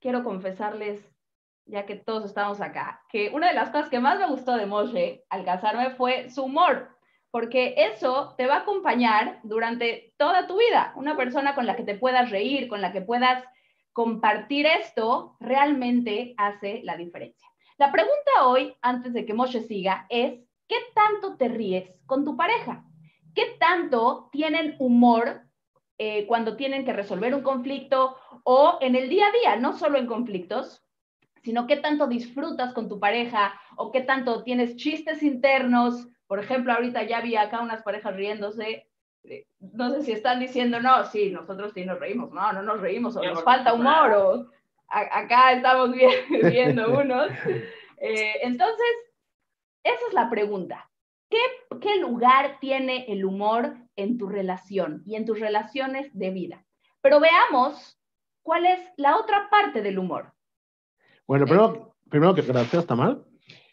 [0.00, 1.11] quiero confesarles
[1.66, 4.66] ya que todos estamos acá, que una de las cosas que más me gustó de
[4.66, 6.88] Moshe al casarme fue su humor,
[7.30, 10.92] porque eso te va a acompañar durante toda tu vida.
[10.96, 13.42] Una persona con la que te puedas reír, con la que puedas
[13.92, 17.48] compartir esto, realmente hace la diferencia.
[17.78, 22.36] La pregunta hoy, antes de que Moshe siga, es, ¿qué tanto te ríes con tu
[22.36, 22.84] pareja?
[23.34, 25.42] ¿Qué tanto tienen humor
[25.98, 29.98] eh, cuando tienen que resolver un conflicto o en el día a día, no solo
[29.98, 30.84] en conflictos,
[31.42, 36.08] sino qué tanto disfrutas con tu pareja o qué tanto tienes chistes internos.
[36.26, 38.88] Por ejemplo, ahorita ya vi acá unas parejas riéndose.
[39.24, 42.32] Eh, no sé si están diciendo, no, sí, nosotros sí nos reímos.
[42.32, 44.50] No, no nos reímos o nos falta humor o
[44.88, 45.90] acá estamos
[46.50, 47.30] viendo unos.
[47.98, 49.12] Eh, entonces,
[49.84, 50.88] esa es la pregunta.
[51.28, 51.38] ¿Qué,
[51.80, 56.64] ¿Qué lugar tiene el humor en tu relación y en tus relaciones de vida?
[57.00, 57.98] Pero veamos
[58.42, 60.32] cuál es la otra parte del humor.
[61.26, 63.24] Bueno, primero, primero que gracias, Tamal.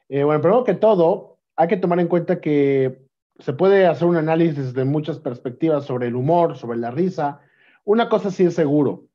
[0.07, 3.05] Eh, bueno, primero que todo, hay que tomar en cuenta que
[3.39, 7.41] se puede hacer un análisis de muchas perspectivas sobre el humor, sobre la risa.
[7.85, 9.05] Una cosa sí es seguro,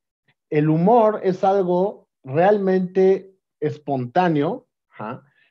[0.51, 4.67] el humor es algo realmente espontáneo,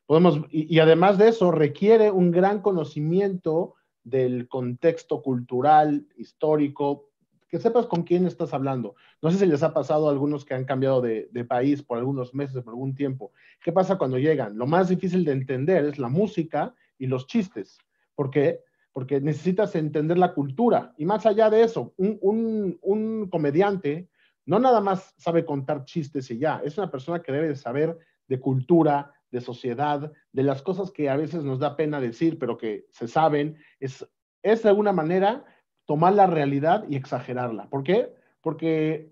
[0.06, 7.10] Podemos, y, además de eso requiere un gran conocimiento del contexto cultural, histórico,
[7.54, 8.96] que sepas con quién estás hablando.
[9.22, 12.34] No sé si les ha pasado a algunos que han cambiado de, país por algunos
[12.34, 13.32] meses, por algún tiempo.
[13.64, 14.58] ¿Qué pasa cuando llegan?
[14.58, 17.78] Lo más difícil de entender es la música y los chistes.
[18.16, 18.62] ¿Por qué?
[18.92, 20.96] Porque necesitas entender la cultura.
[20.98, 24.10] Y más allá de eso, un, un comediante
[24.48, 27.96] no nada más sabe contar chistes y ya, es una persona que debe saber
[28.28, 32.58] de cultura, de sociedad, de las cosas que a veces nos da pena decir, pero
[32.58, 33.58] que se saben.
[33.80, 34.04] Es,
[34.42, 35.46] es de alguna manera
[35.86, 37.70] tomar la realidad y exagerarla.
[37.70, 38.14] ¿Por qué?
[38.42, 39.12] Porque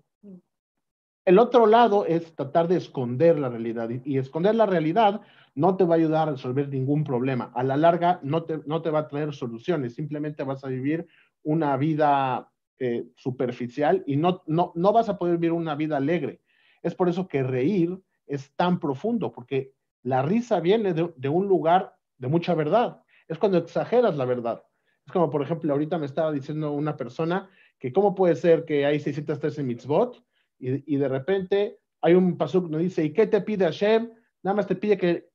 [1.24, 5.20] el otro lado es tratar de esconder la realidad y, esconder la realidad
[5.54, 7.52] no te va a ayudar a resolver ningún problema.
[7.54, 11.06] A la larga no te, no te va a traer soluciones, simplemente vas a vivir
[11.42, 16.40] una vida eh, superficial y no, no, no vas a poder vivir una vida alegre.
[16.82, 21.46] Es por eso que reír es tan profundo, porque la risa viene de, de un
[21.46, 23.02] lugar de mucha verdad.
[23.28, 24.64] Es cuando exageras la verdad.
[25.06, 28.86] Es como, por ejemplo, ahorita me estaba diciendo una persona que cómo puede ser que
[28.86, 30.24] hay 613 mitzvot
[30.58, 34.10] y, y de repente hay un pasuk que nos dice, ¿y qué te pide Hashem?
[34.42, 35.32] Nada más te pide que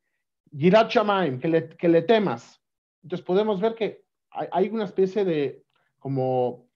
[1.40, 2.62] que le, que le temas.
[3.04, 5.64] Entonces podemos ver que hay, una especie de
[6.00, 6.68] como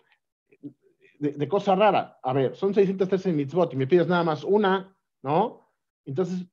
[1.20, 2.20] de, cosa rara.
[2.24, 5.72] A ver, son 613 mitzvot y me pides nada más una, ¿no?
[6.06, 6.46] Entonces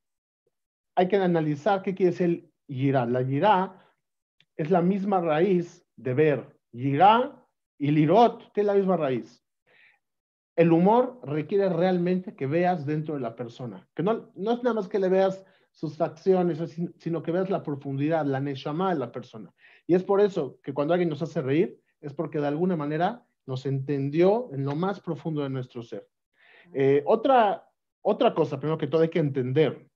[0.95, 3.05] hay que analizar qué quiere decir Yirá.
[3.05, 3.93] La Yirá
[4.55, 6.57] es la misma raíz de ver.
[6.71, 7.45] Yirá
[7.77, 9.43] y Lirot tienen la misma raíz.
[10.55, 14.73] El humor requiere realmente que veas dentro de la persona, que no, no es nada
[14.73, 16.59] más que le veas sus acciones,
[16.97, 19.53] sino que veas la profundidad, la neshama de la persona.
[19.87, 23.25] Y es por eso que cuando alguien nos hace reír, es porque de alguna manera
[23.45, 26.07] nos entendió en lo más profundo de nuestro ser.
[26.73, 27.65] Eh, otra,
[28.01, 29.89] otra cosa, primero que todo, hay que entender.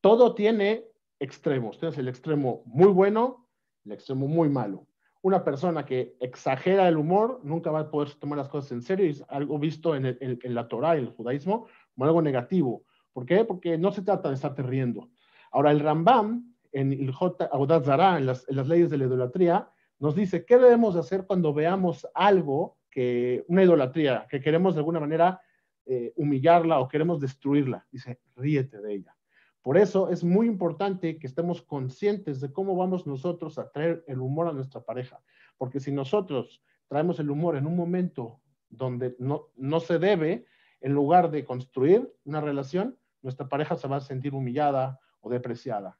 [0.00, 0.86] Todo tiene
[1.18, 1.78] extremos.
[1.78, 3.48] Tienes el extremo muy bueno,
[3.84, 4.87] el extremo muy malo
[5.22, 9.06] una persona que exagera el humor nunca va a poder tomar las cosas en serio
[9.06, 12.84] y es algo visto en, la Torah y el judaísmo como algo negativo.
[13.12, 13.44] ¿Por qué?
[13.44, 15.10] Porque no se trata de estarte riendo.
[15.50, 17.48] Ahora, el Rambam, en el J.
[17.82, 21.52] Zara, en las, en las leyes de la idolatría, nos dice qué debemos hacer cuando
[21.52, 25.40] veamos algo que, una idolatría, que queremos de alguna manera
[25.86, 27.86] eh, humillarla o queremos destruirla.
[27.90, 29.17] Dice, ríete de ella.
[29.62, 34.20] Por eso es muy importante que estemos conscientes de cómo vamos nosotros a traer el
[34.20, 35.20] humor a nuestra pareja.
[35.56, 38.40] Porque si nosotros traemos el humor en un momento
[38.70, 40.46] donde no, no se debe,
[40.80, 45.98] en lugar de construir una relación, nuestra pareja se va a sentir humillada o depreciada.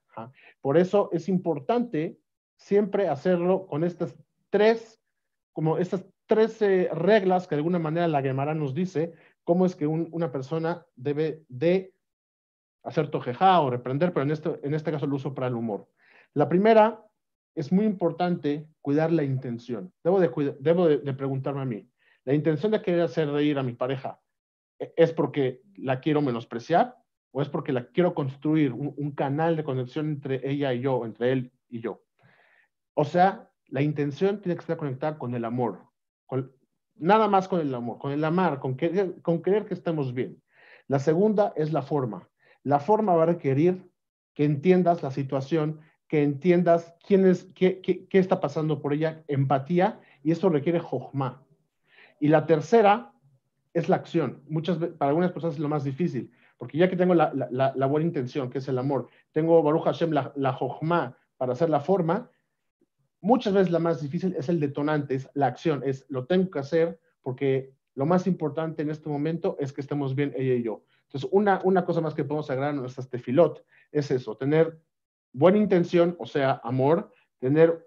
[0.60, 2.18] Por eso es importante
[2.56, 4.16] siempre hacerlo con estas
[4.50, 5.00] tres,
[5.52, 6.60] como estas tres
[6.92, 9.12] reglas que de alguna manera la Gemara nos dice,
[9.44, 11.94] cómo es que una persona debe de
[12.88, 15.88] hacer tojeja o reprender, pero en este, en este caso lo uso para el humor.
[16.34, 17.04] La primera,
[17.58, 19.92] es muy importante cuidar la intención.
[20.04, 21.90] Debo, de, debo de, preguntarme a mí,
[22.24, 24.20] ¿la intención de querer hacer reír a mi pareja
[24.78, 26.96] e, es porque la quiero menospreciar
[27.32, 31.32] o es porque la quiero construir un, canal de conexión entre ella y yo, entre
[31.32, 32.00] él y yo.
[32.94, 35.82] O sea, la intención tiene que estar conectada con el amor,
[36.94, 38.76] nada más con el amor, con el amar, con
[39.22, 40.40] con querer que estemos bien.
[40.86, 42.28] La segunda es la forma.
[42.68, 43.90] La forma va a requerir
[44.34, 50.32] que entiendas la situación, que entiendas quién es, qué, está pasando por ella, empatía, y
[50.32, 51.42] eso requiere jojma.
[52.20, 53.14] Y la tercera
[53.72, 54.42] es la acción.
[54.50, 58.06] Muchas, para algunas personas es lo más difícil, porque ya que tengo la, la, buena
[58.06, 62.30] intención, que es el amor, tengo Baruch Hashem, la, la jojma para hacer la forma,
[63.22, 66.58] muchas veces la más difícil es el detonante, es la acción, es lo tengo que
[66.58, 70.84] hacer porque lo más importante en este momento es que estemos bien ella y yo.
[71.08, 74.78] Entonces, una, una cosa más que podemos agregar a nuestras tefilot es eso, tener
[75.32, 77.82] buena intención, o sea, amor, tener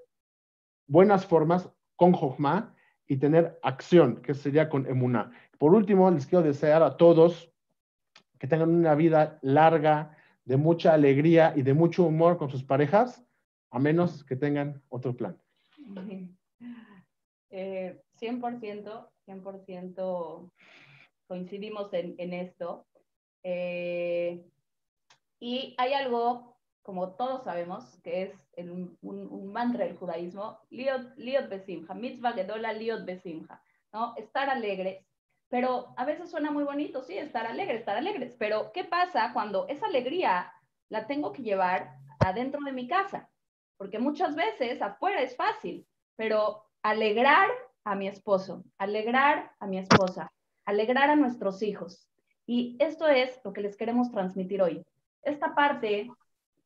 [0.88, 2.76] buenas formas con Jochma
[3.08, 5.32] y tener acción, que sería con emuná.
[5.60, 7.54] Por último, les quiero desear a todos
[8.40, 13.24] que tengan una vida larga, de mucha alegría y de mucho humor con sus parejas,
[13.70, 15.38] a menos que tengan otro plan.
[17.52, 20.52] 100%, 100%
[21.28, 22.86] coincidimos en, en esto.
[23.44, 24.46] Eh,
[25.40, 31.50] y hay algo, como todos sabemos, que es un, un, mantra del judaísmo, liot, liot
[31.50, 34.14] besimha, mitzvah liot besimha, ¿no?
[34.18, 35.06] Estar alegres.
[35.50, 38.36] Pero a veces suena muy bonito, sí, estar alegres, estar alegres.
[38.38, 40.54] Pero, ¿qué pasa cuando esa alegría
[40.90, 43.30] la tengo que llevar adentro de mi casa?
[43.78, 47.50] Porque muchas veces afuera es fácil, pero alegrar
[47.84, 50.32] a mi esposo, alegrar a mi esposa,
[50.66, 52.08] alegrar a nuestros hijos,
[52.52, 54.86] y esto es lo que les queremos transmitir hoy.
[55.24, 56.12] Esta parte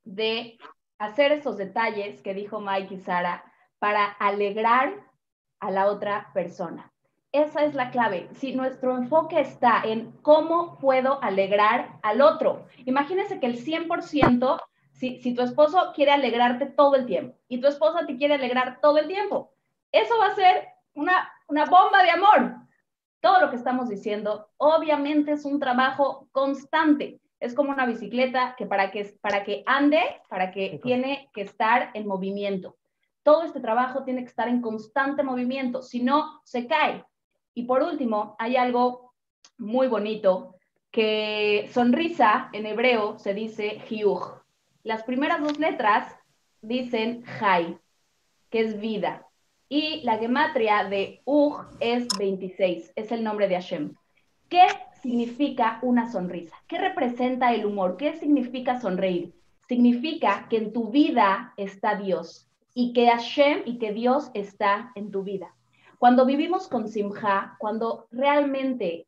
[0.04, 0.58] de
[0.98, 3.44] hacer esos detalles que dijo Mike y Sara
[3.78, 4.96] para alegrar
[5.60, 6.92] a la otra persona.
[7.32, 8.30] Esa es la clave.
[8.34, 14.60] Si nuestro enfoque está en cómo puedo alegrar al otro, imagínense que el 100%,
[14.92, 18.80] si, si tu esposo quiere alegrarte todo el tiempo y tu esposa te quiere alegrar
[18.82, 19.54] todo el tiempo,
[19.92, 22.65] eso va a ser una, una bomba de amor
[23.26, 27.20] todo lo que estamos diciendo, obviamente es un trabajo constante.
[27.40, 31.90] Es como una bicicleta que para que, para que ande, para que tiene que estar
[31.96, 32.78] en movimiento.
[33.24, 37.04] Todo este trabajo tiene que estar en constante movimiento, si no, se cae.
[37.56, 39.16] Y por último, hay algo
[39.58, 40.58] muy bonito
[40.92, 44.44] que sonrisa en hebreo se dice hiuj.
[44.84, 46.16] Las primeras dos letras
[46.62, 47.80] dicen jai,
[48.52, 49.25] que es vida.
[49.68, 53.96] Y la gematria de Ug es 26, es el nombre de Hashem.
[54.48, 54.68] ¿Qué
[55.02, 56.56] significa una sonrisa?
[56.68, 57.98] ¿Qué representa el humor?
[57.98, 59.34] ¿Qué significa sonreír?
[59.68, 65.10] Significa que en tu vida está Dios y que Hashem y que Dios está en
[65.10, 65.56] tu vida.
[65.98, 69.08] Cuando vivimos con Simha, cuando realmente,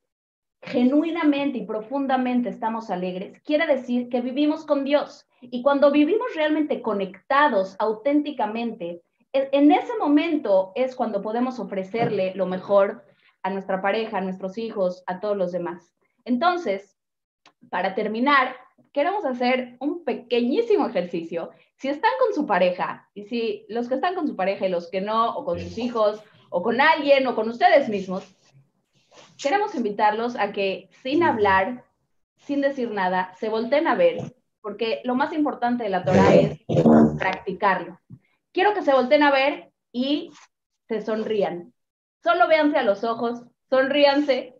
[0.63, 5.28] genuinamente y profundamente estamos alegres, quiere decir que vivimos con Dios.
[5.39, 9.04] Y cuando vivimos realmente conectados auténticamente,
[9.52, 13.06] en ese momento es cuando podemos ofrecerle lo mejor
[13.43, 15.93] a nuestra pareja, a nuestros hijos, a todos los demás.
[16.26, 16.97] Entonces,
[17.69, 18.56] para terminar,
[18.93, 21.52] queremos hacer un pequeñísimo ejercicio.
[21.76, 24.89] Si están con su pareja, y si los que están con su pareja y los
[24.89, 28.23] que no, o con sus hijos, o con alguien, o con ustedes mismos,
[29.41, 31.84] queremos invitarlos a que sin hablar,
[32.38, 36.60] sin decir nada, se volteen a ver, porque lo más importante de la Torah es
[37.17, 38.00] practicarlo
[38.58, 40.32] quiero que se volteen a ver y
[40.88, 41.74] se sonrían.
[42.24, 44.56] Solo véanse a los ojos, sonríanse,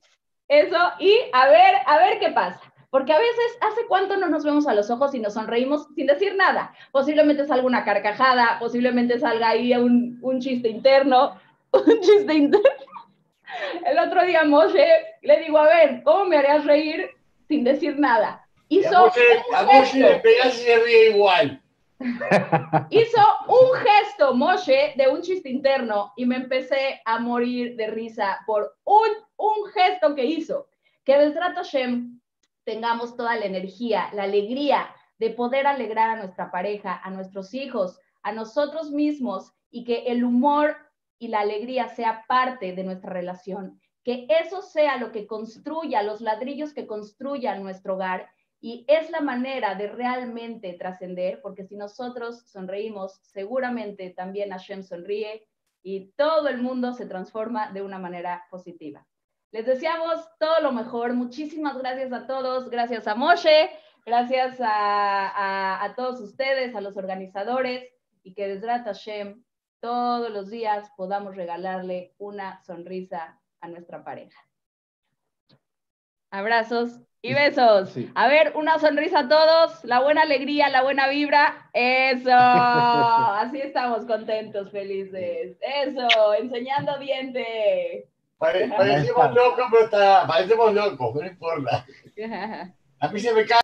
[0.48, 2.62] eso, y a ver, a ver qué pasa.
[2.92, 6.06] Porque a veces, ¿hace cuánto no nos vemos a los ojos y nos sonreímos sin
[6.06, 6.76] decir nada?
[6.92, 12.70] Posiblemente salga una carcajada, posiblemente salga ahí un, un chiste interno, un chiste interno.
[13.84, 14.88] El otro día, Moshe,
[15.24, 17.10] le digo, a ver, ¿cómo me harías reír
[17.48, 18.48] sin decir nada?
[18.70, 18.96] Hizo
[19.56, 21.64] a Moshe, le pegas y se ríe igual.
[22.90, 28.40] Hizo un gesto, Moshe, de un chiste interno y me empecé a morir de risa
[28.46, 30.68] por un, un gesto que hizo.
[31.04, 32.20] Que Besrat Hashem
[32.64, 38.00] tengamos toda la energía, la alegría de poder alegrar a nuestra pareja, a nuestros hijos,
[38.22, 40.78] a nosotros mismos y que el humor
[41.20, 43.82] y la alegría sea parte de nuestra relación.
[44.04, 48.30] Que eso sea lo que construya, los ladrillos que construyan nuestro hogar
[48.60, 55.48] y es la manera de realmente trascender, porque si nosotros sonreímos, seguramente también Hashem sonríe
[55.84, 59.06] y todo el mundo se transforma de una manera positiva.
[59.52, 61.14] Les deseamos todo lo mejor.
[61.14, 62.70] Muchísimas gracias a todos.
[62.70, 63.70] Gracias a Moshe.
[64.06, 67.90] Gracias a, todos ustedes, a los organizadores
[68.24, 69.44] y que desde Hashem
[69.80, 74.40] todos los días podamos regalarle una sonrisa a nuestra pareja.
[76.32, 77.96] Abrazos y besos.
[78.16, 81.70] A ver, una sonrisa a todos, la buena alegría, la buena vibra.
[81.74, 82.30] Eso.
[82.32, 85.58] Así estamos contentos, felices.
[85.62, 88.10] Eso, enseñando diente.
[88.38, 91.86] parecemos locos, pero está, parecemos locos, no importa.
[93.00, 93.60] A mí se me cae.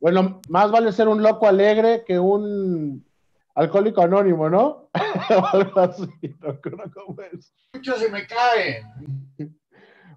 [0.00, 3.06] Bueno, más vale ser un loco alegre que un
[3.54, 4.90] alcohólico anónimo, ¿no?
[5.52, 6.08] algo así,
[6.40, 6.60] no
[6.92, 7.52] cómo es.
[7.72, 8.84] Muchos se me caen.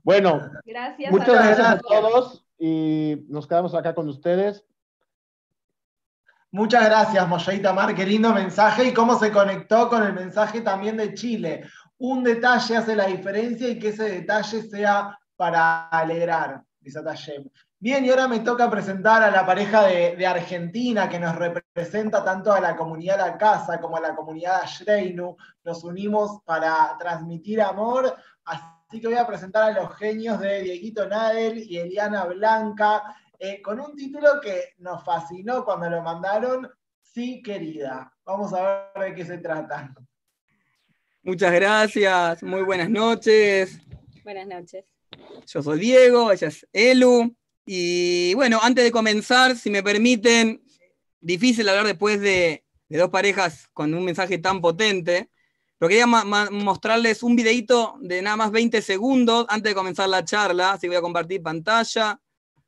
[0.08, 4.66] Bueno, gracias muchas gracias a todos y nos quedamos acá con ustedes.
[6.50, 10.96] Muchas gracias, Moyaita Mar, qué lindo mensaje y cómo se conectó con el mensaje también
[10.96, 11.66] de Chile.
[11.98, 17.02] Un detalle hace la diferencia y que ese detalle sea para alegrar, dice
[17.78, 22.54] Bien, y ahora me toca presentar a la pareja de, Argentina que nos representa tanto
[22.54, 25.36] a la comunidad de la casa como a la comunidad de Ashreinu.
[25.66, 31.08] Nos unimos para transmitir amor, así que voy a presentar a los genios de Dieguito
[31.08, 36.70] Nadel y Eliana Blanca, eh, con un título que nos fascinó cuando lo mandaron,
[37.18, 38.14] Sí, querida.
[38.26, 39.92] Vamos a ver de qué se trata.
[41.24, 43.80] Muchas gracias, muy buenas noches.
[44.24, 44.86] Buenas noches.
[45.48, 47.36] Yo soy Diego, ella es Elu.
[47.66, 50.62] Y bueno, antes de comenzar, si me permiten,
[51.20, 55.32] difícil hablar después de, dos parejas con un mensaje tan potente,
[55.78, 60.74] pero quería mostrarles un videito de nada más 20 segundos antes de comenzar la charla,
[60.74, 62.20] así voy a compartir pantalla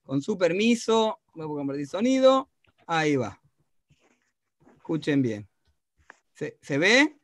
[0.03, 2.49] con su permiso, voy a compartir sonido,
[2.88, 3.39] ahí va.
[4.78, 5.47] Escuchen bien.
[6.34, 7.18] ¿Se ve?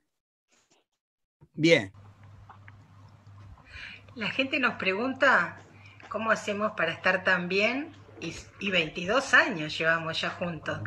[1.53, 1.91] Bien.
[4.15, 5.65] La gente nos pregunta
[6.15, 7.93] ¿Cómo hacemos para estar tan bien?
[8.21, 10.79] Y, 22 años llevamos ya juntos.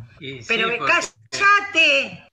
[0.49, 2.28] Pero cállate.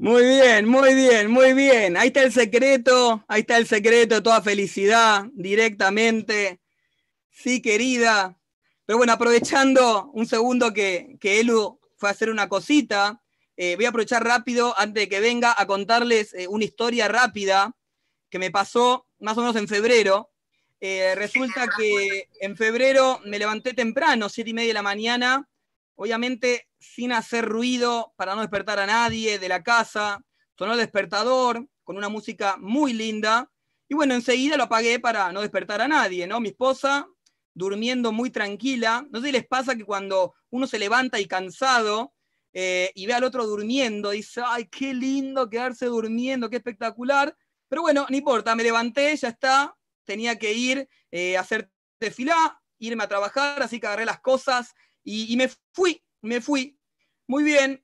[0.00, 1.96] Muy bien, muy bien, muy bien.
[1.96, 6.60] Ahí está el secreto, ahí está el secreto, toda felicidad directamente.
[7.30, 8.38] Sí, querida.
[8.86, 13.20] Pero bueno, aprovechando un segundo que, que Elu fue a hacer una cosita,
[13.56, 17.74] eh, voy a aprovechar rápido antes de que venga a contarles eh, una historia rápida
[18.30, 20.30] que me pasó más o menos en febrero.
[20.80, 25.48] Eh, resulta que en febrero me levanté temprano, siete y media de la mañana,
[25.98, 30.24] obviamente sin hacer ruido para no despertar a nadie de la casa.
[30.56, 33.50] Sonó el despertador con una música muy linda.
[33.88, 36.40] Y bueno, enseguida lo apagué para no despertar a nadie, ¿no?
[36.40, 37.08] Mi esposa
[37.52, 39.08] durmiendo muy tranquila.
[39.10, 42.14] No sé si les pasa que cuando uno se levanta y cansado
[42.52, 47.36] eh, y ve al otro durmiendo, dice, ay, qué lindo quedarse durmiendo, qué espectacular.
[47.68, 52.62] Pero bueno, no importa, me levanté, ya está, tenía que ir eh, a hacer desfilá,
[52.78, 54.74] irme a trabajar, así que agarré las cosas
[55.10, 56.78] y, me fui, me fui.
[57.26, 57.82] Muy bien,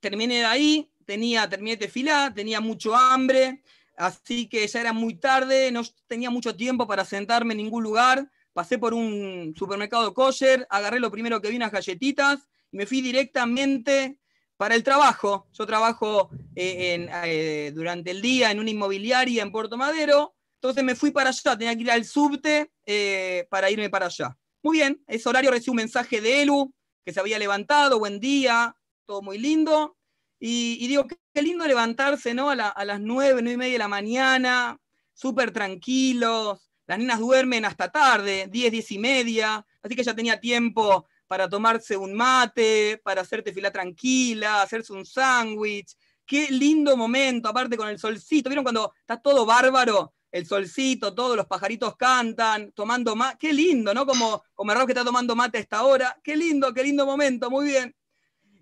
[0.00, 3.62] terminé de ahí, tenía, terminé de desfilar, tenía mucho hambre,
[3.96, 8.28] así que ya era muy tarde, no tenía mucho tiempo para sentarme en ningún lugar.
[8.52, 13.00] Pasé por un supermercado kosher, agarré lo primero que vi, unas galletitas, y me fui
[13.00, 14.18] directamente
[14.56, 15.46] para el trabajo.
[15.52, 20.96] Yo trabajo eh, eh, durante el día en una inmobiliaria en Puerto Madero, entonces me
[20.96, 24.36] fui para allá, tenía que ir al subte eh, para irme para allá.
[24.66, 28.74] Muy bien, ese horario recibí un mensaje de Elu, que se había levantado, buen día,
[29.04, 29.96] todo muy lindo.
[30.40, 32.50] Y, digo, qué, lindo levantarse, ¿no?
[32.50, 34.76] A, a, las nueve, nueve y media de la mañana,
[35.14, 36.68] súper tranquilos.
[36.88, 41.48] Las niñas duermen hasta tarde, diez, diez y media, así que ya tenía tiempo para
[41.48, 45.94] tomarse un mate, para hacerte fila tranquila, hacerse un sándwich.
[46.26, 48.50] Qué lindo momento, aparte con el solcito.
[48.50, 50.15] ¿Vieron cuando está todo bárbaro?
[50.36, 53.38] El solcito, todos los pajaritos cantan, tomando mate.
[53.40, 54.04] Qué lindo, ¿no?
[54.04, 56.14] Como, como que está tomando mate a esta hora.
[56.22, 57.96] Qué lindo, qué lindo momento, muy bien.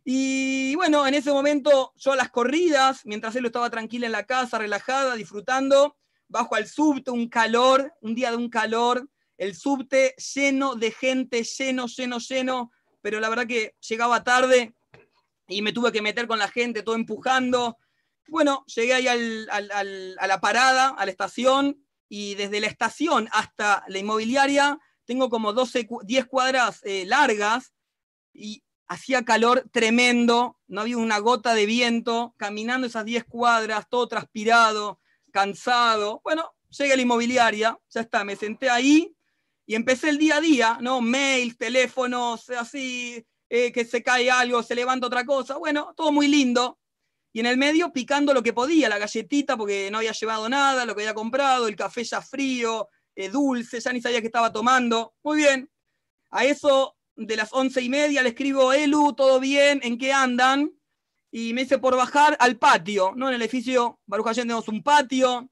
[0.05, 4.23] Y bueno, en ese momento yo a las corridas, mientras él estaba tranquila en la
[4.23, 5.97] casa, relajada, disfrutando,
[6.29, 11.43] bajo al subte, un calor, un día de un calor, el subte lleno de gente,
[11.43, 12.71] lleno, lleno, lleno,
[13.03, 14.77] pero la verdad que llegaba tarde
[15.49, 17.79] y me tuve que meter con la gente, todo empujando.
[18.29, 23.99] Bueno, llegué ahí a la parada, a la estación, y desde la estación hasta la
[23.99, 27.73] inmobiliaria tengo como 12, 10 cuadras eh, largas
[28.33, 34.09] y hacía calor tremendo, no había una gota de viento, caminando esas 10 cuadras, todo
[34.09, 35.01] transpirado,
[35.33, 36.21] cansado.
[36.23, 39.15] Bueno, llegué a la inmobiliaria, ya está, me senté ahí
[39.67, 41.01] y empecé el día a día, ¿no?
[41.01, 45.57] Mail, teléfonos, así, eh, que se cae algo, se levanta otra cosa.
[45.57, 46.79] Bueno, todo muy lindo.
[47.35, 50.87] Y en el medio picando lo que podía, la galletita, porque no había llevado nada,
[50.87, 54.53] lo que había comprado, el café ya frío, eh, dulce, ya ni sabía qué estaba
[54.53, 55.15] tomando.
[55.25, 55.69] Muy bien.
[56.31, 59.81] A eso de las once y media le escribo, Elu, ¿todo bien?
[59.83, 60.73] ¿En qué andan?
[61.33, 63.29] Y me dice por bajar al patio, ¿no?
[63.29, 65.51] En el edificio Baruch tenemos un patio,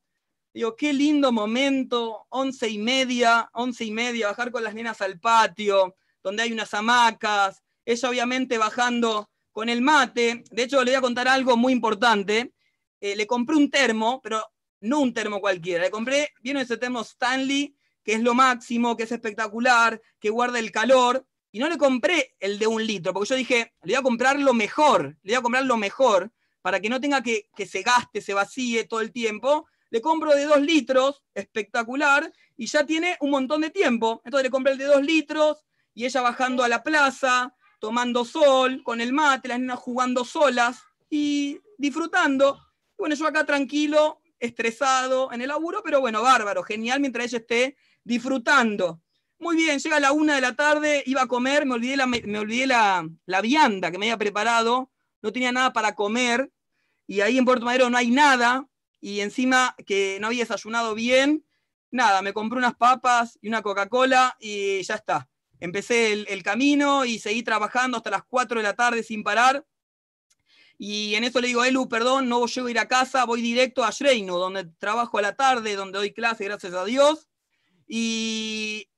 [0.54, 5.18] Digo, qué lindo momento, once y media, once y media, bajar con las nenas al
[5.18, 10.44] patio, donde hay unas hamacas, ella obviamente bajando con el mate.
[10.50, 12.52] De hecho, le voy a contar algo muy importante.
[13.00, 14.44] Eh, le compré un termo, pero
[14.80, 15.84] no un termo cualquiera.
[15.84, 20.58] Le compré, viene ese termo Stanley, que es lo máximo, que es espectacular, que guarda
[20.58, 21.26] el calor.
[21.52, 24.40] Y no le compré el de un litro, porque yo dije, le voy a comprar
[24.40, 26.32] lo mejor, le voy a comprar lo mejor,
[26.62, 30.34] para que no tenga que, que se gaste, se vacíe todo el tiempo le compro
[30.34, 34.22] de dos litros, espectacular, y ya tiene un montón de tiempo.
[34.24, 38.80] Entonces le compré el de dos litros y ella bajando a la plaza, tomando sol,
[38.84, 42.60] con el mate, las niñas jugando solas y disfrutando.
[42.96, 47.76] bueno, yo acá tranquilo, estresado en el laburo, pero bueno, bárbaro, genial mientras ella esté
[48.04, 49.02] disfrutando.
[49.40, 52.38] Muy bien, llega la una de la tarde, iba a comer, me olvidé la, me
[52.38, 56.52] olvidé la, la vianda que me había preparado, no tenía nada para comer,
[57.08, 58.68] y ahí en Puerto Madero no hay nada,
[59.00, 61.44] y encima que no había desayunado bien,
[61.90, 65.28] nada, me compré unas papas y una Coca-Cola y ya está.
[65.62, 69.64] Empecé el, camino y seguí trabajando hasta las 4 de la tarde sin parar.
[70.76, 73.84] Y en eso le digo, Elu, perdón, no llego a ir a casa, voy directo
[73.84, 77.28] a Shreino, donde trabajo a la tarde, donde doy clase, gracias a Dios.
[77.86, 78.88] Y,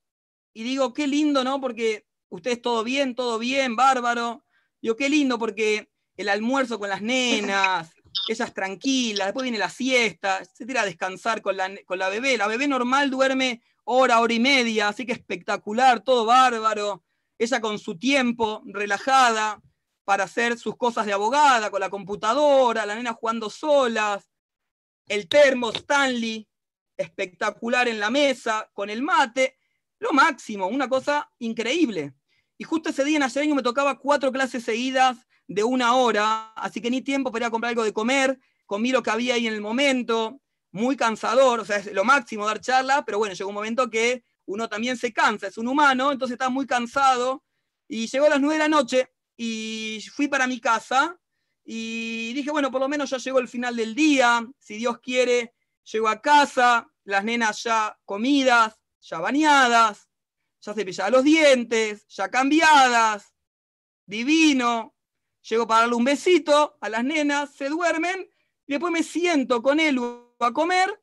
[0.55, 1.61] y digo, qué lindo, ¿no?
[1.61, 4.43] Porque ustedes todo bien, todo bien, bárbaro.
[4.81, 7.91] Digo, qué lindo porque el almuerzo con las nenas,
[8.31, 12.39] ellas tranquilas, después viene la siesta, se tira a descansar con la, con la bebé.
[12.39, 17.05] La bebé normal duerme hora, hora y media, así que espectacular, todo bárbaro.
[17.39, 19.61] Ella con su tiempo, relajada,
[20.05, 24.31] para hacer sus cosas de abogada, con la computadora, la nena jugando solas,
[25.07, 26.47] el termo Stanley,
[26.97, 29.57] espectacular en la mesa, con el mate,
[29.99, 32.15] lo máximo, una cosa increíble.
[32.59, 36.81] Y justo ese día en año me tocaba cuatro clases seguidas de una hora, así
[36.81, 39.47] que ni tiempo para ir a comprar algo de comer, comí lo que había ahí
[39.47, 40.41] en el momento,
[40.75, 44.25] muy cansador, o sea, es lo máximo dar charla, pero bueno, llegó un momento que
[44.47, 47.45] uno también se cansa, es un humano, entonces está muy cansado,
[47.87, 51.17] y llegó a las nueve de la noche y fui para mi casa
[51.65, 55.55] y dije, bueno, por lo menos ya llegó el final del día, si Dios quiere,
[55.85, 60.09] llego a casa, las nenas ya comidas, ya bañadas,
[60.61, 63.33] ya cepilladas los dientes, ya cambiadas,
[64.07, 64.95] divino,
[65.49, 68.27] Llego para darle un besito a las nenas, se duermen,
[68.67, 69.99] y después me siento con él
[70.47, 71.03] a comer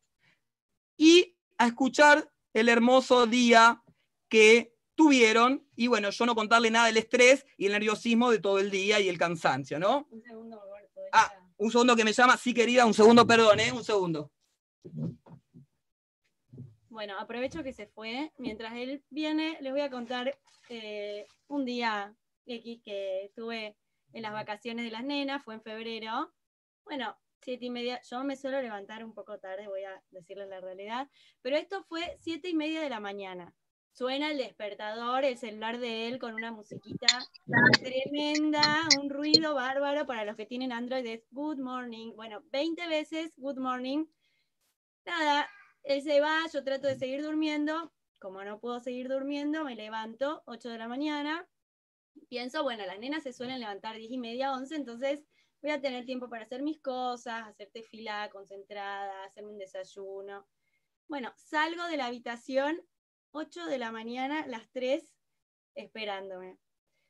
[0.98, 3.84] y a escuchar el hermoso día
[4.30, 5.68] que tuvieron.
[5.76, 9.00] Y bueno, yo no contarle nada del estrés y el nerviosismo de todo el día
[9.00, 10.08] y el cansancio, ¿no?
[10.10, 11.02] Un segundo, Roberto.
[11.12, 12.38] Ah, un segundo que me llama.
[12.38, 13.72] Sí, querida, un segundo, perdón, ¿eh?
[13.72, 14.32] Un segundo.
[16.90, 18.32] Bueno, aprovecho que se fue.
[18.38, 20.38] Mientras él viene, les voy a contar
[20.70, 22.16] eh, un día
[22.46, 23.78] X que tuve
[24.14, 26.34] en las vacaciones de las nenas, fue en febrero.
[26.84, 30.62] Bueno, siete y media, yo me suelo levantar un poco tarde, voy a decirles la
[30.62, 31.10] realidad,
[31.42, 33.54] pero esto fue siete y media de la mañana.
[33.94, 37.08] Suena el despertador, el celular de él con una musiquita
[37.82, 38.64] tremenda,
[39.02, 42.14] un ruido bárbaro para los que tienen Android es Good Morning.
[42.16, 44.06] Bueno, 20 veces Good Morning.
[45.06, 45.50] Nada,
[45.84, 47.92] él se va, yo trato de seguir durmiendo.
[48.18, 51.50] Como no puedo seguir durmiendo, me levanto 8 de la mañana,
[52.30, 55.20] pienso, bueno, las nenas se suelen levantar 10 y media, 11, entonces
[55.62, 60.48] voy a tener tiempo para hacer mis cosas, hacerte fila concentrada, hacerme un desayuno.
[61.08, 62.82] Bueno, salgo de la habitación
[63.32, 65.14] 8 de la mañana, las 3,
[65.76, 66.58] esperándome.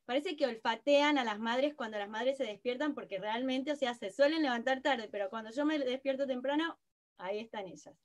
[0.04, 3.94] Parece que olfatean a las madres cuando las madres se despiertan porque realmente, o sea,
[3.94, 6.78] se suelen levantar tarde, pero cuando yo me despierto temprano,
[7.18, 7.96] ahí están ellas.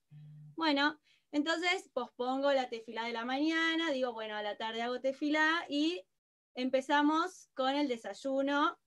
[0.55, 0.99] Bueno,
[1.31, 6.03] entonces pospongo la tefila de la mañana, digo, bueno, a la tarde hago tefila y
[6.53, 8.77] empezamos con el desayuno.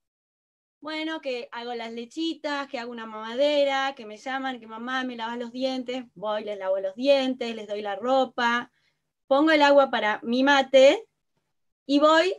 [0.80, 5.14] Bueno, que hago las lechitas, que hago una mamadera, que me llaman, que mamá me
[5.14, 8.72] lava los dientes, voy, les lavo los dientes, les doy la ropa,
[9.26, 11.06] pongo el agua para mi mate
[11.84, 12.34] y voy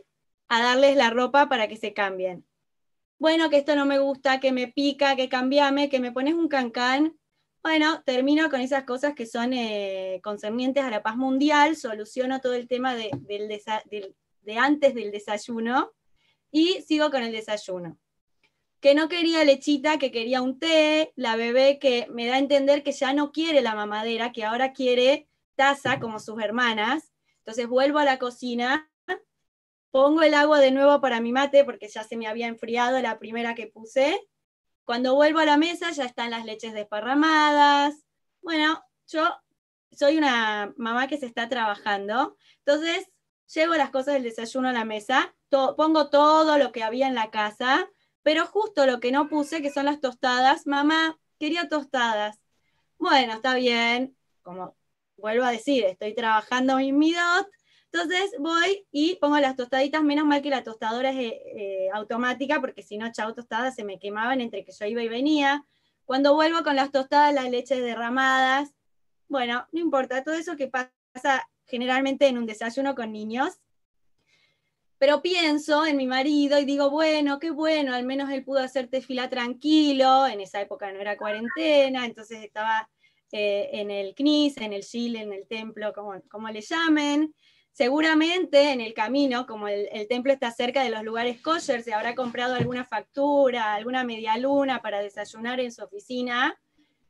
[0.48, 2.44] a darles la ropa para que se cambien.
[3.18, 6.48] Bueno, que esto no me gusta, que me pica, que cambiame, que me pones un
[6.48, 7.16] cancán.
[7.62, 12.54] Bueno, termino con esas cosas que son eh, concernientes a la paz mundial, soluciono todo
[12.54, 13.12] el tema de
[14.58, 15.92] antes del desayuno
[16.50, 18.01] y sigo con el desayuno.
[18.82, 22.82] Que no quería lechita, que quería un té, la bebé que me da a entender
[22.82, 27.12] que ya no quiere la mamadera, que ahora quiere taza como sus hermanas.
[27.38, 28.90] Entonces vuelvo a la cocina,
[29.92, 33.18] pongo el agua de nuevo para mi mate porque ya se me había enfriado la
[33.18, 34.20] primera que puse.
[34.84, 37.94] Cuando vuelvo a la mesa ya están las leches desparramadas.
[38.40, 39.32] Bueno, yo
[39.92, 42.36] soy una mamá que se está trabajando.
[42.64, 43.08] Entonces,
[43.54, 47.30] llevo las cosas del desayuno a la mesa, pongo todo lo que había en la
[47.30, 47.88] casa,
[48.22, 52.40] pero justo lo que no puse, que son las tostadas, mamá, quería tostadas.
[52.98, 54.76] bueno, está bien, como
[55.16, 57.48] vuelvo a decir, estoy trabajando en mi dot,
[57.92, 62.82] entonces voy y pongo las tostaditas, menos mal que la tostadora es eh, automática, porque
[62.82, 65.64] si no, chao tostadas se me quemaban entre que yo iba y venía.
[66.06, 68.72] Cuando vuelvo con las tostadas, las leches derramadas,
[69.28, 73.60] bueno, no importa, todo eso que pasa generalmente en un desayuno con niños.
[75.02, 79.02] Pero pienso en mi marido y digo, bueno, qué bueno, al menos él pudo hacerte
[79.02, 82.88] fila tranquilo, en esa época no era cuarentena, entonces estaba
[83.32, 87.34] eh, en el CNIS, en el Chile, en el templo, como, como le llamen.
[87.72, 92.14] Seguramente en el camino, como el, templo está cerca de los lugares kosher, se habrá
[92.14, 96.56] comprado alguna factura, alguna media luna para desayunar en su oficina.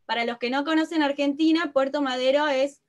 [0.06, 2.80] Para los que no conocen Argentina, Puerto Madero es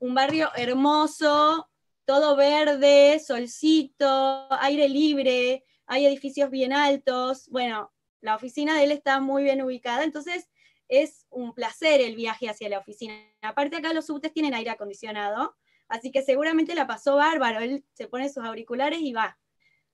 [0.00, 1.68] un barrio hermoso,
[2.08, 7.50] todo verde, solcito, aire libre, hay edificios bien altos.
[7.50, 7.92] Bueno,
[8.22, 10.48] la oficina de él está muy bien ubicada, entonces
[10.88, 13.14] es un placer el viaje hacia la oficina.
[13.42, 15.54] Aparte acá los subtes tienen aire acondicionado,
[15.86, 19.38] Así que seguramente la pasó bárbaro, él se pone sus auriculares y va.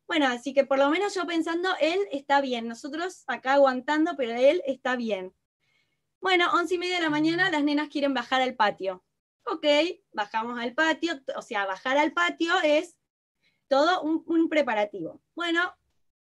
[0.06, 4.34] Bueno, así que por lo menos yo pensando, él está bien, nosotros acá aguantando, pero
[4.34, 5.32] él está bien.
[6.20, 9.04] Bueno, once y media de la mañana, las nenas quieren bajar al patio.
[9.46, 9.66] Ok,
[10.12, 12.96] bajamos al patio, o sea, bajar al patio es
[13.68, 15.20] todo un, preparativo.
[15.34, 15.74] Bueno,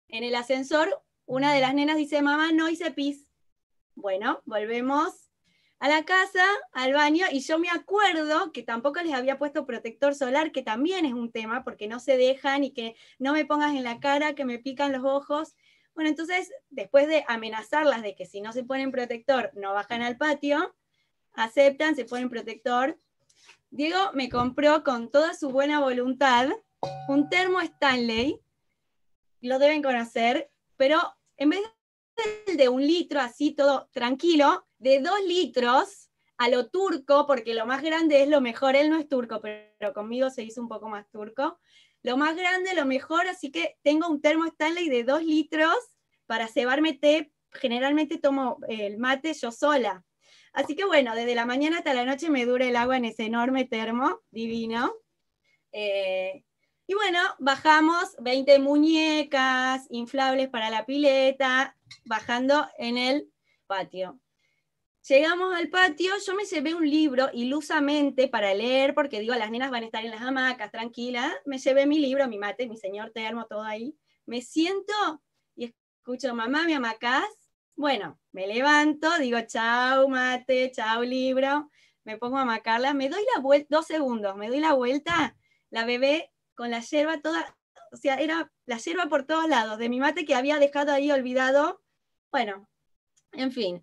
[0.09, 3.31] en el ascensor, una de las nenas dice, mamá, no hice pis.
[3.95, 5.31] Bueno, volvemos
[5.81, 10.15] a la casa, al baño, y yo me acuerdo que tampoco les había puesto protector
[10.15, 13.75] solar, que también es un tema, porque no se dejan y que no me pongas
[13.75, 15.57] en la cara, que me pican los ojos.
[15.95, 20.17] Bueno, entonces, después de amenazarlas de que si no se ponen protector, no bajan al
[20.17, 20.75] patio,
[21.33, 22.99] aceptan, se ponen protector.
[23.73, 26.49] Diego me compró con toda su buena voluntad
[27.09, 28.41] un termo Stanley,
[29.43, 30.99] lo deben conocer, pero
[31.37, 31.61] en vez
[32.57, 37.81] de un litro así todo tranquilo, de dos litros a lo turco, porque lo más
[37.83, 41.09] grande es lo mejor, él no es turco, pero conmigo se hizo un poco más
[41.11, 41.61] turco.
[42.03, 45.77] Lo más grande, lo mejor, así que tengo un termo Stanley de dos litros
[46.27, 47.31] para cebarme té.
[47.53, 50.05] Generalmente tomo el mate yo sola.
[50.53, 53.25] Así que bueno, desde la mañana hasta la noche me dura el agua en ese
[53.25, 54.93] enorme termo, divino.
[55.73, 56.45] Eh,
[56.87, 63.33] y bueno, bajamos 20 muñecas inflables para la pileta, bajando en el
[63.69, 64.21] patio.
[65.09, 69.71] Llegamos al patio, yo me llevé un libro ilusamente para leer, porque digo, las nenas
[69.71, 71.33] van a estar en las hamacas, tranquila.
[71.47, 73.97] Me llevé mi libro, mi mate, mi señor termo, todo ahí.
[74.27, 74.93] Me siento
[75.55, 77.40] y escucho, mamá, ¿me hamacás?
[77.81, 81.71] Bueno, me levanto, digo, chao mate, chao libro.
[82.05, 85.35] Me pongo a amacarla, me doy la vuelta, dos segundos, me doy la vuelta,
[85.71, 87.57] la bebé con la yerba toda,
[87.91, 91.11] o sea, era la yerba por todos lados, de mi mate que había dejado ahí
[91.11, 91.81] olvidado.
[92.31, 92.69] Bueno,
[93.33, 93.83] en fin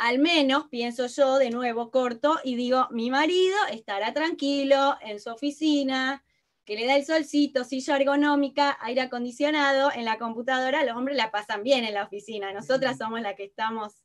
[0.00, 5.30] al menos, pienso yo, de nuevo corto y digo, mi marido estará tranquilo en su
[5.30, 6.24] oficina,
[6.64, 11.30] que le da el solcito, silla ergonómica, aire acondicionado, en la computadora, los hombres la
[11.30, 14.04] pasan bien en la oficina, nosotras somos las que estamos.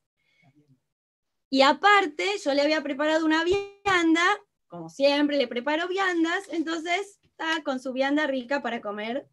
[1.49, 4.23] Y aparte, yo le había preparado una vianda,
[4.67, 9.27] como siempre le preparo viandas, entonces está con su vianda rica para comer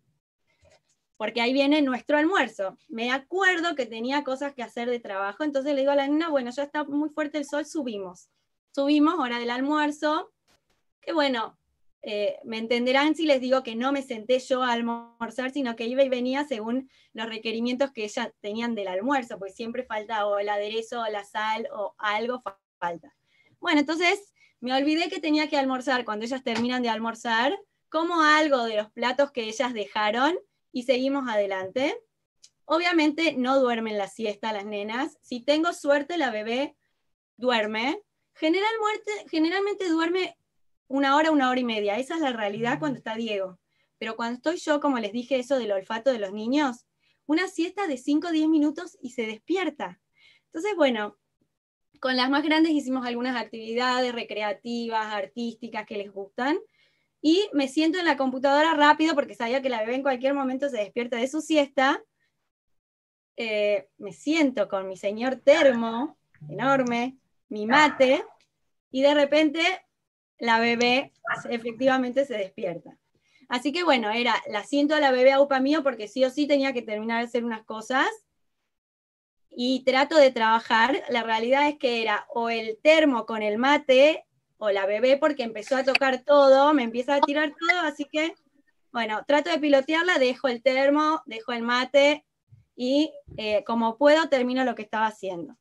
[1.22, 2.76] porque ahí viene nuestro almuerzo.
[2.88, 6.28] Me acuerdo que tenía cosas que hacer de trabajo, entonces le digo a la nena,
[6.28, 8.28] bueno, ya está muy fuerte el sol, subimos.
[8.74, 10.32] Subimos, hora del almuerzo,
[11.00, 11.56] que bueno,
[12.04, 15.86] eh, me entenderán si les digo que no me senté yo a almorzar, sino que
[15.86, 20.38] iba y venía según los requerimientos que ellas tenían del almuerzo, porque siempre falta o
[20.38, 22.42] el aderezo, o la sal, o algo
[22.78, 23.14] falta.
[23.60, 27.56] Bueno, entonces me olvidé que tenía que almorzar cuando ellas terminan de almorzar,
[27.88, 30.36] como algo de los platos que ellas dejaron,
[30.72, 31.96] y seguimos adelante.
[32.64, 35.18] Obviamente no duermen la siesta las nenas.
[35.20, 36.74] Si tengo suerte, la bebé
[37.36, 38.02] duerme.
[38.34, 40.36] Generalmente duerme
[40.88, 41.98] una hora, una hora y media.
[41.98, 43.58] Esa es la realidad cuando está Diego.
[43.98, 46.86] Pero cuando estoy yo, como les dije eso del olfato de los niños,
[47.26, 50.00] una siesta de 5 o 10 minutos y se despierta.
[50.46, 51.18] Entonces, bueno,
[52.00, 56.58] con las más grandes hicimos algunas actividades recreativas, artísticas que les gustan
[57.20, 60.68] y me siento en la computadora rápido porque sabía que la bebé en cualquier momento
[60.68, 62.02] se despierta de su siesta.
[63.36, 66.18] Eh, me siento con mi señor termo
[66.48, 67.16] enorme,
[67.48, 68.24] mi mate,
[68.90, 69.60] y de repente
[70.38, 71.12] la bebé
[71.50, 72.98] efectivamente se despierta.
[73.48, 76.30] Así que bueno, era, la siento a la bebé a upa mío porque sí o
[76.30, 78.08] sí tenía que terminar de hacer unas cosas
[79.50, 81.02] y trato de trabajar.
[81.10, 84.24] La realidad es que era o el termo con el mate
[84.56, 88.34] o la bebé porque empezó a tocar todo, me empieza a tirar todo, así que,
[88.92, 92.24] bueno, trato de pilotearla, dejo el termo, dejo el mate
[92.74, 95.58] y eh, como puedo termino lo que estaba haciendo.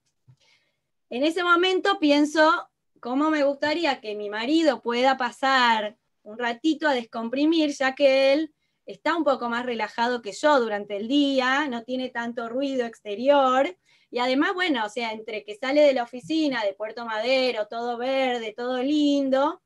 [1.09, 2.70] En ese momento pienso
[3.01, 8.53] cómo me gustaría que mi marido pueda pasar un ratito a descomprimir, ya que él
[8.85, 13.75] está un poco más relajado que yo durante el día, no tiene tanto ruido exterior.
[14.11, 17.97] Y además, bueno, o sea, entre que sale de la oficina de Puerto Madero, todo
[17.97, 19.61] verde, todo lindo,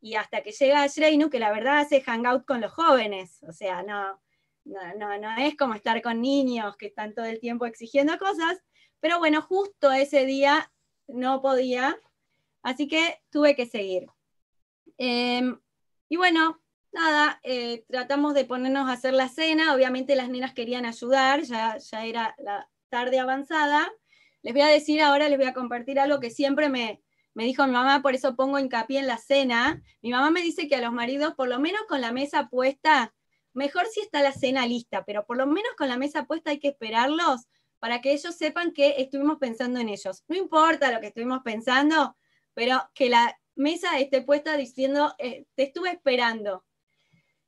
[0.00, 3.52] y hasta que llega a Shreinu, que la verdad hace hangout con los jóvenes, o
[3.52, 4.20] sea, no,
[4.64, 8.58] no, no, es como estar con niños que están todo el tiempo exigiendo cosas,
[9.00, 10.72] pero bueno, justo ese día
[11.08, 11.98] no podía,
[12.62, 14.06] así que tuve que seguir.
[14.96, 15.58] Em,
[16.08, 16.60] y bueno,
[16.92, 21.78] nada, eh, tratamos de ponernos a hacer la cena, obviamente las nenas querían ayudar, ya,
[21.78, 23.90] ya era la tarde avanzada.
[24.42, 27.02] Les voy a decir ahora, les voy a compartir algo que siempre me,
[27.34, 29.82] me dijo mi mamá, por eso pongo hincapié en la cena.
[30.02, 33.14] Mi mamá me dice que a los maridos, por lo menos con la mesa puesta,
[33.52, 36.58] mejor si está la cena lista, pero por lo menos con la mesa puesta hay
[36.58, 37.46] que esperarlos
[37.78, 40.24] para que ellos sepan que estuvimos pensando en ellos.
[40.28, 42.16] No importa lo que estuvimos pensando,
[42.58, 46.64] pero que la mesa esté puesta diciendo, eh, te estuve esperando.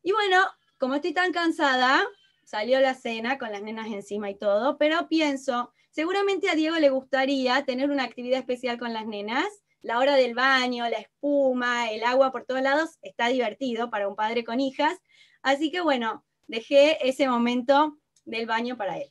[0.05, 0.39] Y bueno,
[0.79, 2.01] como estoy tan cansada,
[2.45, 6.91] salió la cena con las nenas encima y todo, pero pienso, seguramente a Diego le
[6.91, 9.49] gustaría tener una actividad especial con las nenas.
[9.83, 14.15] La hora del baño, la espuma, el agua por todos lados, está divertido para un
[14.15, 14.97] padre con hijas.
[15.43, 19.11] Así que bueno, dejé ese momento del baño para él.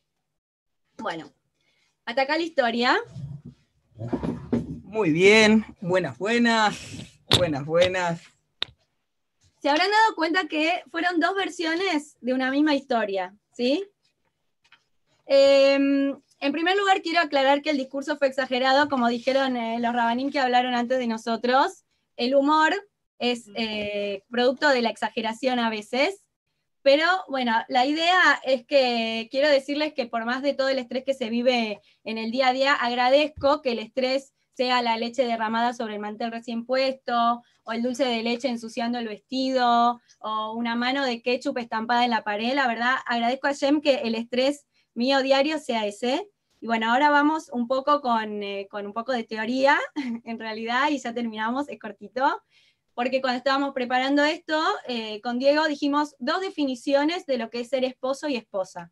[0.97, 1.29] Bueno,
[2.05, 2.97] hasta acá la historia.
[4.89, 6.75] Muy bien, buenas, buenas,
[7.37, 8.21] buenas, buenas.
[9.61, 13.85] Se habrán dado cuenta que fueron dos versiones de una misma historia, ¿sí?
[15.27, 19.93] Em, en primer lugar, quiero aclarar que el discurso fue exagerado, como dijeron eh, los
[19.93, 21.85] rabanín que hablaron antes de nosotros.
[22.17, 22.73] El humor
[23.19, 26.25] es eh, producto de la exageración a veces,
[26.81, 31.03] pero bueno, la idea es que quiero decirles que por más de todo el estrés
[31.03, 35.23] que se vive en el día a día, agradezco que el estrés sea la leche
[35.23, 40.51] derramada sobre el mantel recién puesto, o el dulce de leche ensuciando el vestido, o
[40.53, 42.53] una mano de ketchup estampada en la pared.
[42.55, 46.29] La verdad, agradezco a Jem que el estrés mío diario sea ese.
[46.59, 49.79] Y bueno, ahora vamos un poco con, eh, un poco de teoría,
[50.25, 52.41] en realidad, y ya terminamos, es cortito,
[52.93, 57.69] porque cuando estábamos preparando esto, eh, con Diego dijimos dos definiciones de lo que es
[57.69, 58.91] ser esposo y esposa.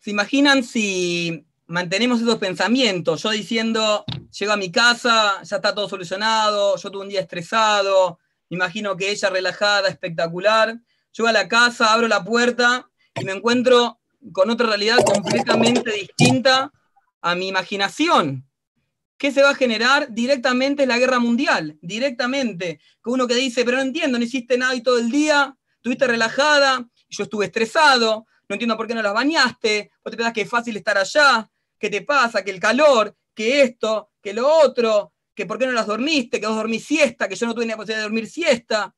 [0.00, 3.22] ¿Se imaginan si mantenemos esos pensamientos.
[3.22, 4.04] Yo diciendo,
[4.38, 8.18] llego a mi casa, ya está todo solucionado, yo tuve un día estresado,
[8.50, 10.78] me imagino que ella relajada, espectacular.
[11.16, 14.00] Llego a la casa, abro la puerta y me encuentro
[14.32, 16.70] con otra realidad completamente distinta
[17.22, 18.46] a mi imaginación.
[19.16, 20.08] ¿Qué se va a generar?
[20.10, 22.80] Directamente la guerra mundial, directamente.
[23.00, 26.06] Con uno que dice, pero no entiendo, no hiciste nada y todo el día, estuviste
[26.06, 30.42] relajada, yo estuve estresado, no entiendo por qué no las bañaste, vos te pensás que
[30.42, 31.48] es fácil estar allá,
[31.82, 32.44] ¿qué te pasa?
[32.44, 36.46] Que el calor, que esto, que lo otro, que por qué no las dormiste, que
[36.46, 38.94] vos dormís siesta, que yo no tuve ni la posibilidad de dormir siesta.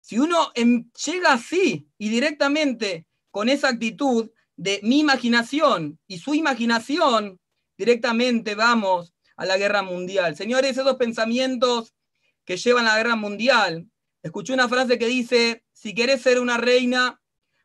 [0.00, 7.40] Si uno llega así y directamente con esa actitud de mi imaginación y su imaginación,
[7.76, 10.36] directamente vamos a la guerra mundial.
[10.36, 11.92] Señores, esos pensamientos
[12.44, 13.88] que llevan a la guerra mundial.
[14.22, 17.20] Escuché una frase que dice, si querés ser una reina,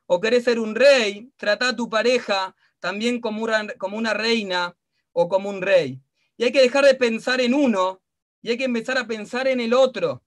[0.07, 2.55] o querés ser un rey, trata a tu pareja
[2.87, 4.73] también como una, como una reina
[5.11, 5.99] o como un rey.
[6.37, 8.01] Y hay que dejar de pensar en uno
[8.41, 10.23] y hay que empezar a pensar en el otro.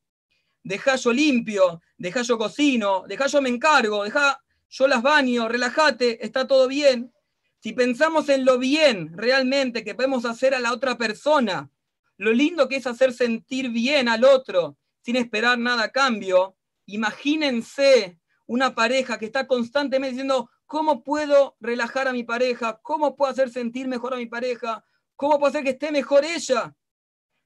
[0.62, 4.38] Deja yo limpio, deja yo cocino, deja yo me encargo, deja
[4.68, 7.14] yo las baño, relájate, está todo bien.
[7.60, 11.70] Si pensamos en lo bien realmente que podemos hacer a la otra persona,
[12.18, 18.18] lo lindo que es hacer sentir bien al otro sin esperar nada a cambio, imagínense
[18.46, 22.80] una pareja que está constantemente diciendo, ¿cómo puedo relajar a mi pareja?
[22.80, 24.84] ¿Cómo puedo hacer sentir mejor a mi pareja?
[25.16, 26.76] ¿Cómo puedo hacer que esté mejor ella?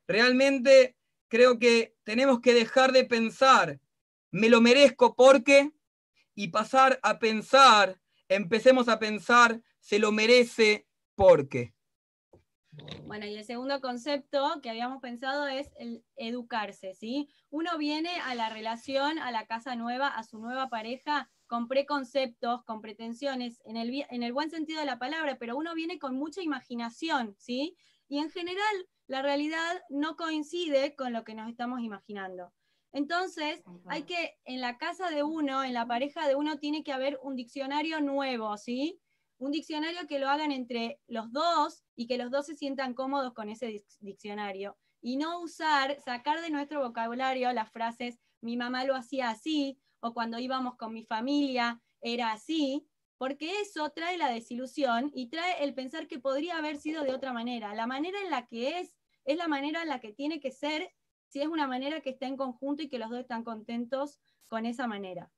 [0.06, 0.98] Realmente
[1.28, 3.80] creo que tenemos que dejar de pensar,
[4.30, 5.72] me lo merezco porque,
[6.34, 7.98] y pasar a pensar,
[8.28, 11.72] empecemos a pensar, se lo merece porque.
[13.04, 17.30] Bueno, y el segundo concepto que habíamos pensado es el educarse, ¿sí?
[17.48, 22.64] Uno viene a la relación, a la casa nueva, a su nueva pareja con preconceptos,
[22.64, 26.16] con pretensiones, en el, en el buen sentido de la palabra, pero uno viene con
[26.16, 27.76] mucha imaginación, ¿sí?
[28.08, 32.52] Y en general la realidad no coincide con lo que nos estamos imaginando.
[32.92, 36.92] Entonces, hay que, en la casa de uno, en la pareja de uno, tiene que
[36.92, 39.00] haber un diccionario nuevo, ¿sí?
[39.38, 43.34] un diccionario que lo hagan entre los dos y que los dos se sientan cómodos
[43.34, 44.78] con ese diccionario.
[45.00, 50.12] Y no usar, sacar de nuestro vocabulario las frases mi mamá lo hacía así o
[50.12, 52.86] cuando íbamos con mi familia era así,
[53.16, 57.32] porque eso trae la desilusión y trae el pensar que podría haber sido de otra
[57.32, 57.74] manera.
[57.74, 58.94] La manera en la que es
[59.24, 60.92] es la manera en la que tiene que ser
[61.28, 64.66] si es una manera que está en conjunto y que los dos están contentos con
[64.66, 65.32] esa manera.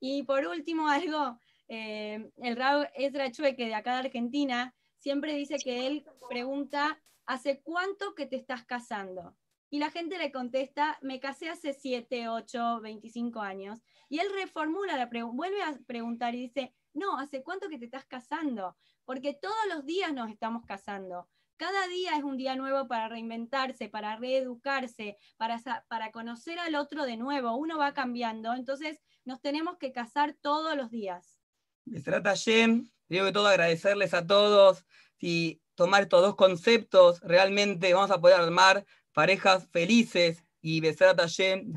[0.00, 1.38] Y por último, algo,
[1.68, 7.60] eh, el Raúl Ezra Chueque de acá de Argentina siempre dice que él pregunta, ¿hace
[7.60, 9.36] cuánto que te estás casando?
[9.70, 13.80] Y la gente le contesta, me casé hace 7, 8, 25 años.
[14.08, 17.84] Y él reformula la pregunta, vuelve a preguntar y dice, no, ¿hace cuánto que te
[17.84, 18.76] estás casando?
[19.04, 21.28] Porque todos los días nos estamos casando.
[21.58, 27.04] Cada día es un día nuevo para reinventarse, para reeducarse, para, para conocer al otro
[27.04, 27.56] de nuevo.
[27.56, 31.40] Uno va cambiando, entonces nos tenemos que casar todos los días.
[31.84, 34.86] Me trata Jem, digo que todo agradecerles a todos
[35.18, 38.84] y tomar estos dos conceptos, realmente vamos a poder armar
[39.18, 41.72] parejas felices y besar Hashem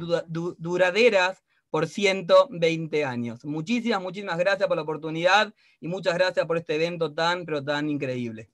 [0.59, 3.43] duraderas por 120 años.
[3.43, 7.89] Muchísimas, muchísimas gracias por la oportunidad y muchas gracias por este evento tan, pero tan
[7.89, 8.51] increíble.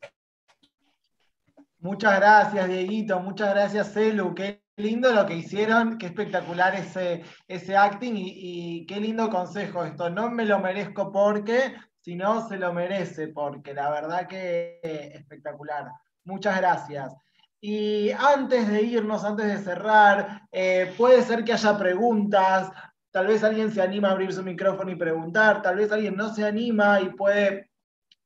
[1.79, 3.19] Muchas gracias, Dieguito.
[3.19, 4.33] Muchas gracias, Celu.
[4.33, 9.83] Qué lindo lo que hicieron, qué espectacular ese, ese acting y, y, qué lindo consejo
[9.83, 10.09] esto.
[10.09, 13.73] No me lo merezco porque, sino se lo merece porque.
[13.73, 14.79] La verdad que
[15.13, 15.87] espectacular.
[16.23, 17.13] Muchas gracias.
[17.59, 22.71] Y antes de irnos, antes de cerrar, eh, puede ser que haya preguntas,
[23.11, 26.33] tal vez alguien se anima a abrir su micrófono y preguntar, tal vez alguien no
[26.33, 27.71] se anima y puede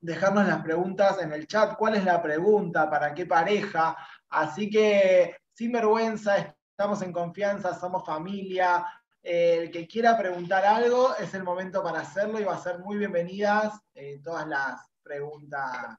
[0.02, 1.78] dejarnos las preguntas en el chat.
[1.78, 2.90] ¿Cuál es la pregunta?
[2.90, 3.96] ¿Para qué pareja?
[4.30, 8.86] Así que sin vergüenza, estamos en confianza, somos familia.
[9.24, 12.80] Eh, el que quiera preguntar algo es el momento para hacerlo y va a ser
[12.80, 15.96] muy bienvenidas eh, todas las preguntas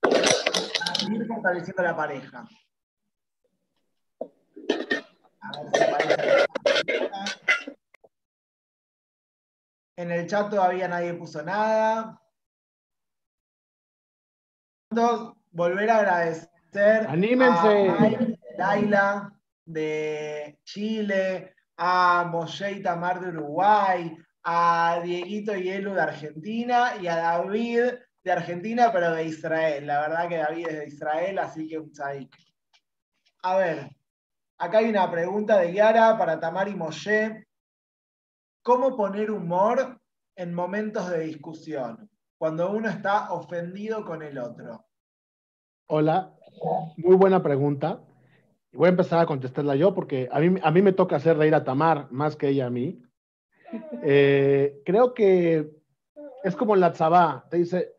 [0.00, 2.46] para seguir fortaleciendo la pareja.
[9.96, 12.20] En el chat todavía nadie puso nada.
[15.50, 17.88] Volver a agradecer Anímense.
[17.88, 18.26] a
[18.58, 19.32] Laila
[19.64, 27.06] de Chile, a Moshe y Tamar de Uruguay, a Dieguito y Elu de Argentina y
[27.06, 27.92] a David
[28.24, 29.86] de Argentina, pero de Israel.
[29.86, 32.36] La verdad que David es de Israel, así que un tzadik.
[33.42, 33.90] A ver,
[34.58, 37.46] Acá hay una pregunta de Yara para Tamari Moshe.
[38.62, 40.00] ¿Cómo poner humor
[40.36, 42.08] en momentos de discusión?
[42.38, 44.84] Cuando uno está ofendido con el otro.
[45.86, 46.32] Hola,
[46.96, 48.00] muy buena pregunta.
[48.72, 51.54] Voy a empezar a contestarla yo porque a mí, a mí me toca hacer reír
[51.54, 53.02] a Tamar más que ella a mí.
[54.02, 55.70] Eh, creo que
[56.42, 57.46] es como la tzabá.
[57.50, 57.94] Te, dice,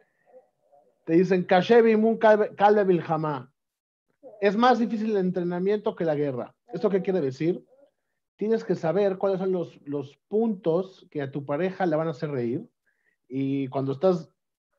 [1.06, 3.04] te dicen, Kashevi mun kalevil
[4.44, 6.54] es más difícil el entrenamiento que la guerra.
[6.74, 7.66] ¿Esto qué quiere decir?
[8.36, 12.30] Tienes que saber cuáles son los, puntos que a tu pareja le van a hacer
[12.30, 12.70] reír
[13.30, 14.30] y cuando estás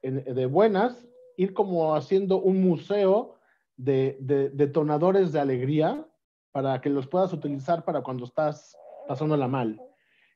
[0.03, 1.09] de buenas,
[1.39, 3.37] ir como haciendo un museo
[3.79, 4.19] de,
[4.53, 6.07] detonadores de alegría
[6.53, 8.77] para que los puedas utilizar para cuando estás
[9.09, 9.81] pasándola mal.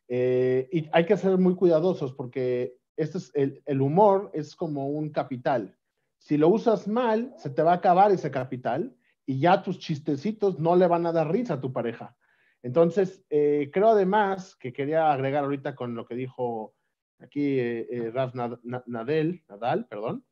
[0.09, 5.11] Eh, y hay que ser muy cuidadosos porque este es el, humor es como un
[5.11, 5.77] capital.
[6.17, 8.95] Si lo usas mal, se te va a acabar ese capital
[9.29, 12.17] y ya tus chistecitos no le van a dar risa a tu pareja.
[12.63, 16.75] Entonces, eh, creo además que quería agregar ahorita con lo que dijo
[17.19, 20.25] aquí eh, eh Raf Nadal, perdón,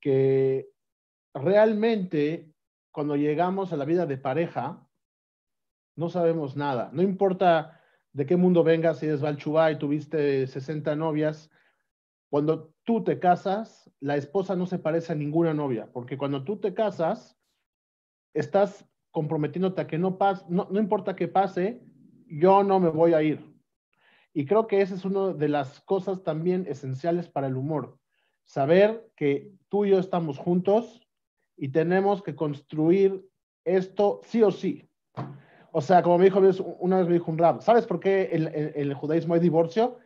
[0.00, 0.68] que
[1.34, 2.52] realmente
[2.92, 4.86] cuando llegamos a la vida de pareja,
[5.96, 6.90] no sabemos nada.
[6.92, 7.82] No importa
[8.12, 11.50] de qué mundo vengas, si eres Valchubá y tuviste 60 novias,
[12.30, 16.60] cuando tú te casas, la esposa no se parece a ninguna novia, porque cuando tú
[16.60, 17.36] te casas,
[18.38, 21.82] estás comprometiéndote a que no pase, no, no importa qué pase,
[22.28, 23.56] yo no me voy a ir.
[24.32, 27.98] Y creo que esa es una de las cosas también esenciales para el humor.
[28.44, 31.00] Saber que tú y yo estamos juntos
[31.56, 33.26] y tenemos que construir
[33.64, 34.88] esto sí o sí.
[35.72, 36.38] O sea, como me dijo
[36.80, 39.98] una vez me dijo un rab, ¿sabes por qué en, el judaísmo hay divorcio?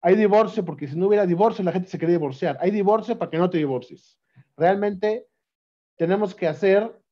[0.00, 2.56] Hay divorcio porque si no hubiera divorcio la gente se quería divorciar.
[2.60, 4.18] Hay divorcio para que no te divorcies.
[4.56, 5.26] Realmente
[5.96, 7.03] tenemos que hacer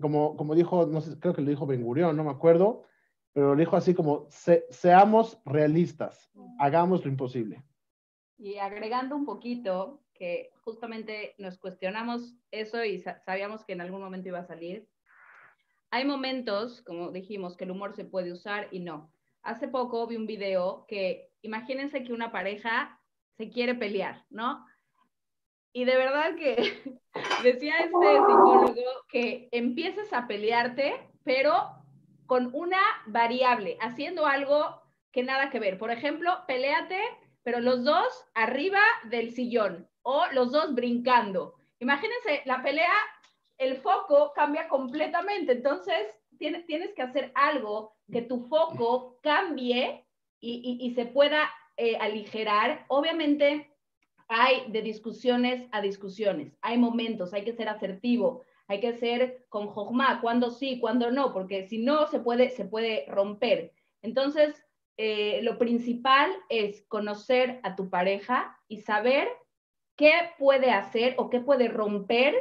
[0.00, 2.84] como, como dijo, no sé, creo que lo dijo Ben Gurión, no me acuerdo,
[3.32, 7.62] pero lo dijo así como, seamos realistas, hagamos lo imposible.
[8.38, 14.28] Y agregando un poquito, que justamente nos cuestionamos eso y sabíamos que en algún momento
[14.28, 14.88] iba a salir.
[15.90, 19.12] Hay momentos, como dijimos, que el humor se puede usar y no.
[19.42, 23.00] Hace poco vi un video que, imagínense que una pareja
[23.36, 24.64] se quiere pelear, ¿no?
[25.72, 26.56] Y de verdad que
[27.42, 28.74] decía este psicólogo
[29.08, 30.94] que empieces a pelearte,
[31.24, 31.82] pero
[32.26, 35.78] con una variable, haciendo algo que nada que ver.
[35.78, 37.00] Por ejemplo, peleate,
[37.42, 41.54] pero los dos arriba del sillón o los dos brincando.
[41.78, 42.92] Imagínense, la pelea,
[43.58, 45.52] el foco cambia completamente.
[45.52, 46.06] Entonces,
[46.38, 50.06] tienes, tienes que hacer algo que tu foco cambie
[50.40, 52.84] y, se pueda eh, aligerar.
[52.88, 53.71] Obviamente
[54.28, 59.66] hay de discusiones a discusiones, hay momentos, hay que ser asertivo, hay que ser con
[59.66, 63.72] jojma, cuando sí, cuando no, porque si no se puede, se puede romper.
[64.00, 64.64] Entonces,
[64.96, 69.28] eh, lo principal es conocer a tu pareja y saber
[69.96, 72.34] qué puede hacer o qué puede romper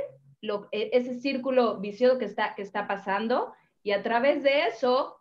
[0.72, 3.54] e, ese círculo vicioso que está, que está pasando
[3.84, 5.20] y a través de eso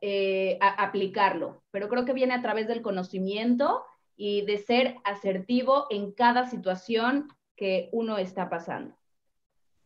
[0.00, 1.62] eh, aplicarlo.
[1.70, 3.84] Pero creo que viene a través del conocimiento
[4.22, 8.94] y de ser asertivo en cada situación que uno está pasando.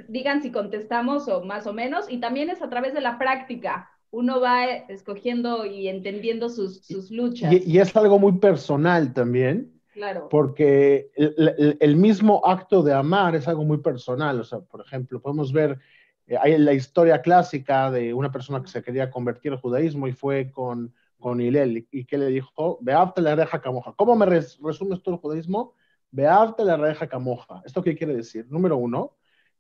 [0.09, 3.89] Digan si contestamos o más o menos, y también es a través de la práctica.
[4.11, 7.53] Uno va escogiendo y entendiendo sus, sus luchas.
[7.53, 10.29] Y, es algo muy personal también, Claro.
[10.29, 14.41] Porque el, el, mismo acto de amar es algo muy personal.
[14.41, 15.79] O sea, por ejemplo, podemos ver
[16.27, 20.13] eh, hay la historia clásica de una persona que se quería convertir al judaísmo y
[20.13, 20.93] fue con,
[21.25, 23.95] con Hillel y que le dijo, vearte la reja camoja.
[23.97, 25.73] ¿Cómo me resumes todo el judaísmo?
[26.11, 27.63] Vearte la reja camoja.
[27.65, 28.47] ¿Esto qué quiere decir?
[28.51, 29.17] Número uno,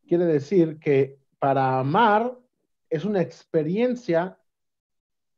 [0.07, 2.39] quiere decir que para amar
[2.91, 4.39] es una experiencia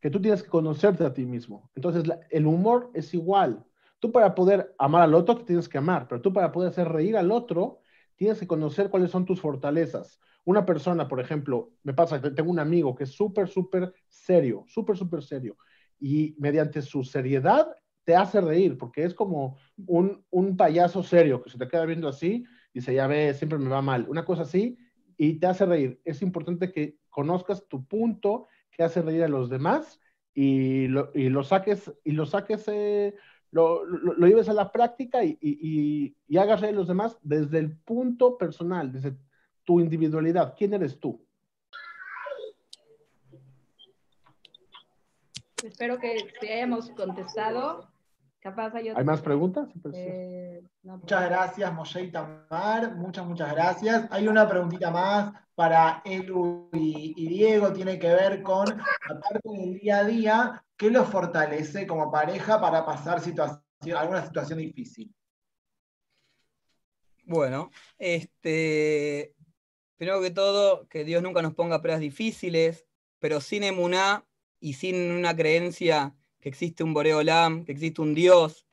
[0.00, 1.70] que tú tienes que conocerte a ti mismo.
[1.76, 3.64] Entonces, el humor es igual.
[4.00, 6.88] Tú para poder amar al otro te tienes que amar, pero tú para poder hacer
[6.88, 7.78] reír al otro
[8.16, 10.18] tienes que conocer cuáles son tus fortalezas.
[10.42, 14.96] Una persona, por ejemplo, me pasa tengo un amigo que es súper, súper serio, súper,
[14.96, 15.56] súper serio,
[15.98, 17.68] y mediante su seriedad
[18.04, 22.08] te hace reír, porque es como un, un payaso serio que se te queda viendo
[22.08, 24.78] así y dice, ya siempre me va mal, una cosa así,
[25.16, 26.00] y te hace reír.
[26.04, 30.00] Es importante que conozcas tu punto que hace reír a los demás
[30.34, 33.14] y lo, y lo saques, y lo saques, eh,
[33.50, 37.58] lo, lo, lleves a la práctica y, y, y, hagas reír a los demás desde
[37.58, 39.16] el punto personal, desde
[39.64, 40.54] tu individualidad.
[40.56, 41.25] ¿Quién eres tú?
[45.62, 47.90] Espero que te hayamos contestado.
[48.40, 49.68] Capaz hay, ¿Hay más preguntas?
[49.92, 50.98] Eh, pues.
[50.98, 52.94] muchas gracias, Moshe y Tamar.
[52.94, 54.06] Muchas, muchas gracias.
[54.10, 57.72] Hay una preguntita más para Elu y, Diego.
[57.72, 62.84] Tiene que ver con, aparte del día a día, ¿qué los fortalece como pareja para
[62.84, 63.64] pasar situación,
[63.96, 65.12] alguna situación difícil?
[67.24, 69.34] Bueno, este,
[69.96, 72.86] Primero que todo, que Dios nunca nos ponga pruebas difíciles,
[73.18, 74.25] pero sin emuná
[74.60, 78.66] y sin una creencia que existe un Boreolam, que existe un Dios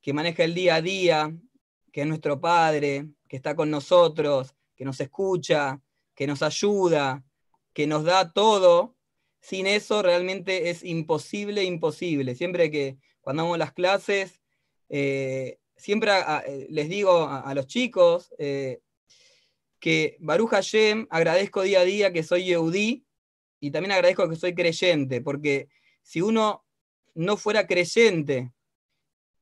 [0.00, 1.36] que maneja el día a día,
[1.92, 5.82] que es nuestro Padre, que está con nosotros, que nos escucha,
[6.14, 7.24] que nos ayuda,
[7.72, 8.96] que nos da todo,
[9.40, 12.34] sin eso realmente es imposible, imposible.
[12.34, 14.40] Siempre que cuando hago las clases,
[14.88, 16.12] eh, siempre
[16.70, 18.80] les digo a, los chicos, eh,
[19.78, 23.07] que Baruch Hashem agradezco día a día que soy Yehudí
[23.60, 25.68] y también agradezco que soy creyente, porque
[26.02, 26.64] si uno
[27.14, 28.52] no fuera creyente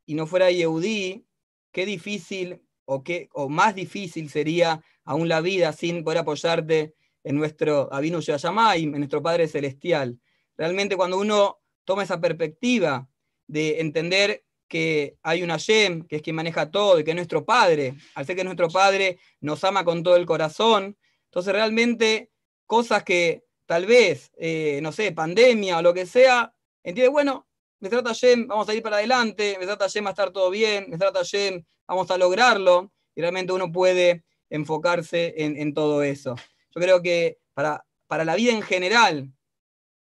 [0.06, 1.26] y no fuera Yehudí,
[1.72, 7.36] qué difícil o, qué, o más difícil sería aún la vida sin poder apoyarte en
[7.36, 10.18] nuestro Avinu Yamayim, en nuestro Padre Celestial.
[10.56, 13.08] Realmente cuando uno toma esa perspectiva
[13.46, 17.44] de entender que hay un Hashem, que es quien maneja todo y que es nuestro
[17.44, 20.96] Padre, al ser que es nuestro Padre, nos ama con todo el corazón.
[21.26, 22.30] Entonces realmente
[22.66, 27.46] cosas que tal vez, eh, no sé, pandemia o lo que sea, entiende, bueno,
[27.80, 30.50] me trata Hashem, vamos a ir para adelante, me trata Hashem va a estar todo
[30.50, 36.36] bien, me trata Hashem, vamos a lograrlo, y realmente uno puede enfocarse en, todo eso.
[36.74, 39.32] Yo creo que para, para la vida en general,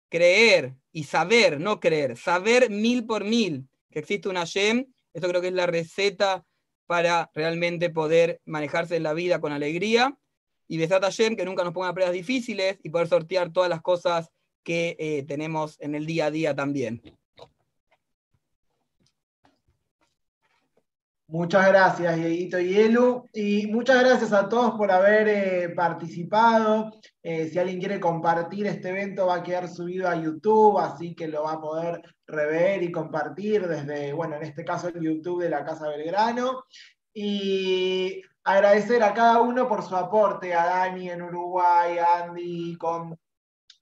[0.08, 5.40] creer y saber, no creer, saber mil por mil que existe una Hashem, esto creo
[5.40, 6.44] que es la receta
[6.86, 10.16] para realmente poder manejarse en la vida con alegría.
[10.68, 14.30] Y Besat Hashem, que nunca nos ponga pruebas difíciles y poder sortear todas las cosas
[14.62, 17.02] que eh, tenemos en el día a día también.
[21.30, 23.28] Muchas gracias, Dieguito y Elu.
[23.34, 26.90] Y muchas gracias a todos por haber eh, participado.
[27.22, 31.28] Eh, si alguien quiere compartir este evento, va a quedar subido a YouTube, así que
[31.28, 35.50] lo va a poder rever y compartir desde, bueno, en este caso el YouTube de
[35.50, 36.64] la Casa Belgrano.
[37.12, 38.22] Y
[38.52, 43.18] agradecer a cada uno por su aporte, a Dani en Uruguay, a Andy con,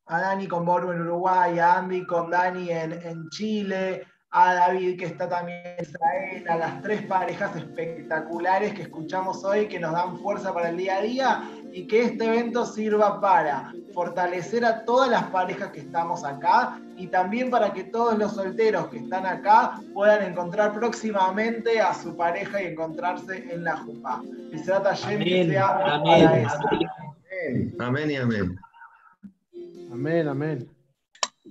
[0.08, 5.06] Dani con Borgo en Uruguay, a Andy con Dani en, en Chile, a David que
[5.06, 10.18] está también en Israel, a las tres parejas espectaculares que escuchamos hoy, que nos dan
[10.18, 15.10] fuerza para el día a día y que este evento sirva para fortalecer a todas
[15.10, 19.80] las parejas que estamos acá y también para que todos los solteros que están acá
[19.94, 24.22] puedan encontrar próximamente a su pareja y encontrarse en la Jupa.
[24.52, 26.46] Y se trata que sea amén, amén.
[27.78, 28.58] Amén y amén.
[29.90, 30.70] Amén, amén.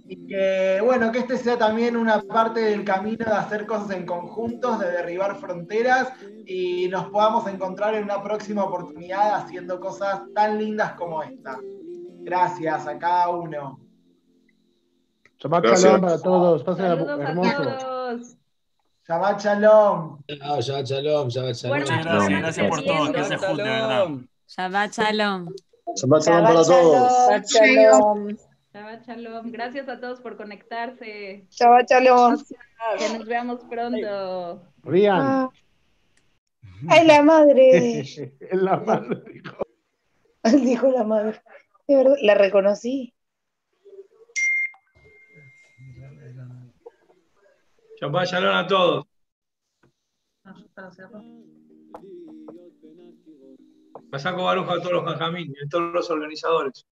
[0.08, 4.06] Y que, bueno, que este sea también una parte del camino de hacer cosas en
[4.06, 6.14] conjuntos, de derribar fronteras
[6.46, 11.58] y nos podamos encontrar en una próxima oportunidad haciendo cosas tan lindas como esta.
[12.26, 13.80] Gracias a cada uno.
[15.38, 16.64] Shabbat shalom para todos.
[16.64, 18.36] Pasen hermoso.
[19.08, 20.18] Shabbat shalom.
[20.28, 21.80] Chao, Shabbat shalom, Shabbat shalom.
[21.80, 23.06] Muchas gracias, gracias por todo.
[23.12, 24.08] De verdad.
[24.48, 25.54] Shabbat shalom.
[25.96, 27.12] Shabbat shalom para todos.
[27.14, 28.38] Shabbat shalom.
[28.74, 29.52] Shabbat shalom.
[29.52, 31.46] Gracias a todos por conectarse.
[31.52, 32.44] Shabbat shalom.
[32.98, 34.64] Que nos veamos pronto.
[34.84, 35.52] Rian.
[36.90, 38.04] Ay, la madre.
[38.52, 39.58] la madre dijo.
[40.44, 41.40] Dijo la madre.
[41.88, 43.14] De verdad, la reconocí.
[48.02, 49.06] Shabbat shalom a todos.
[54.12, 56.86] Pasaco Baruja a todos los jajamín a todos los organizadores.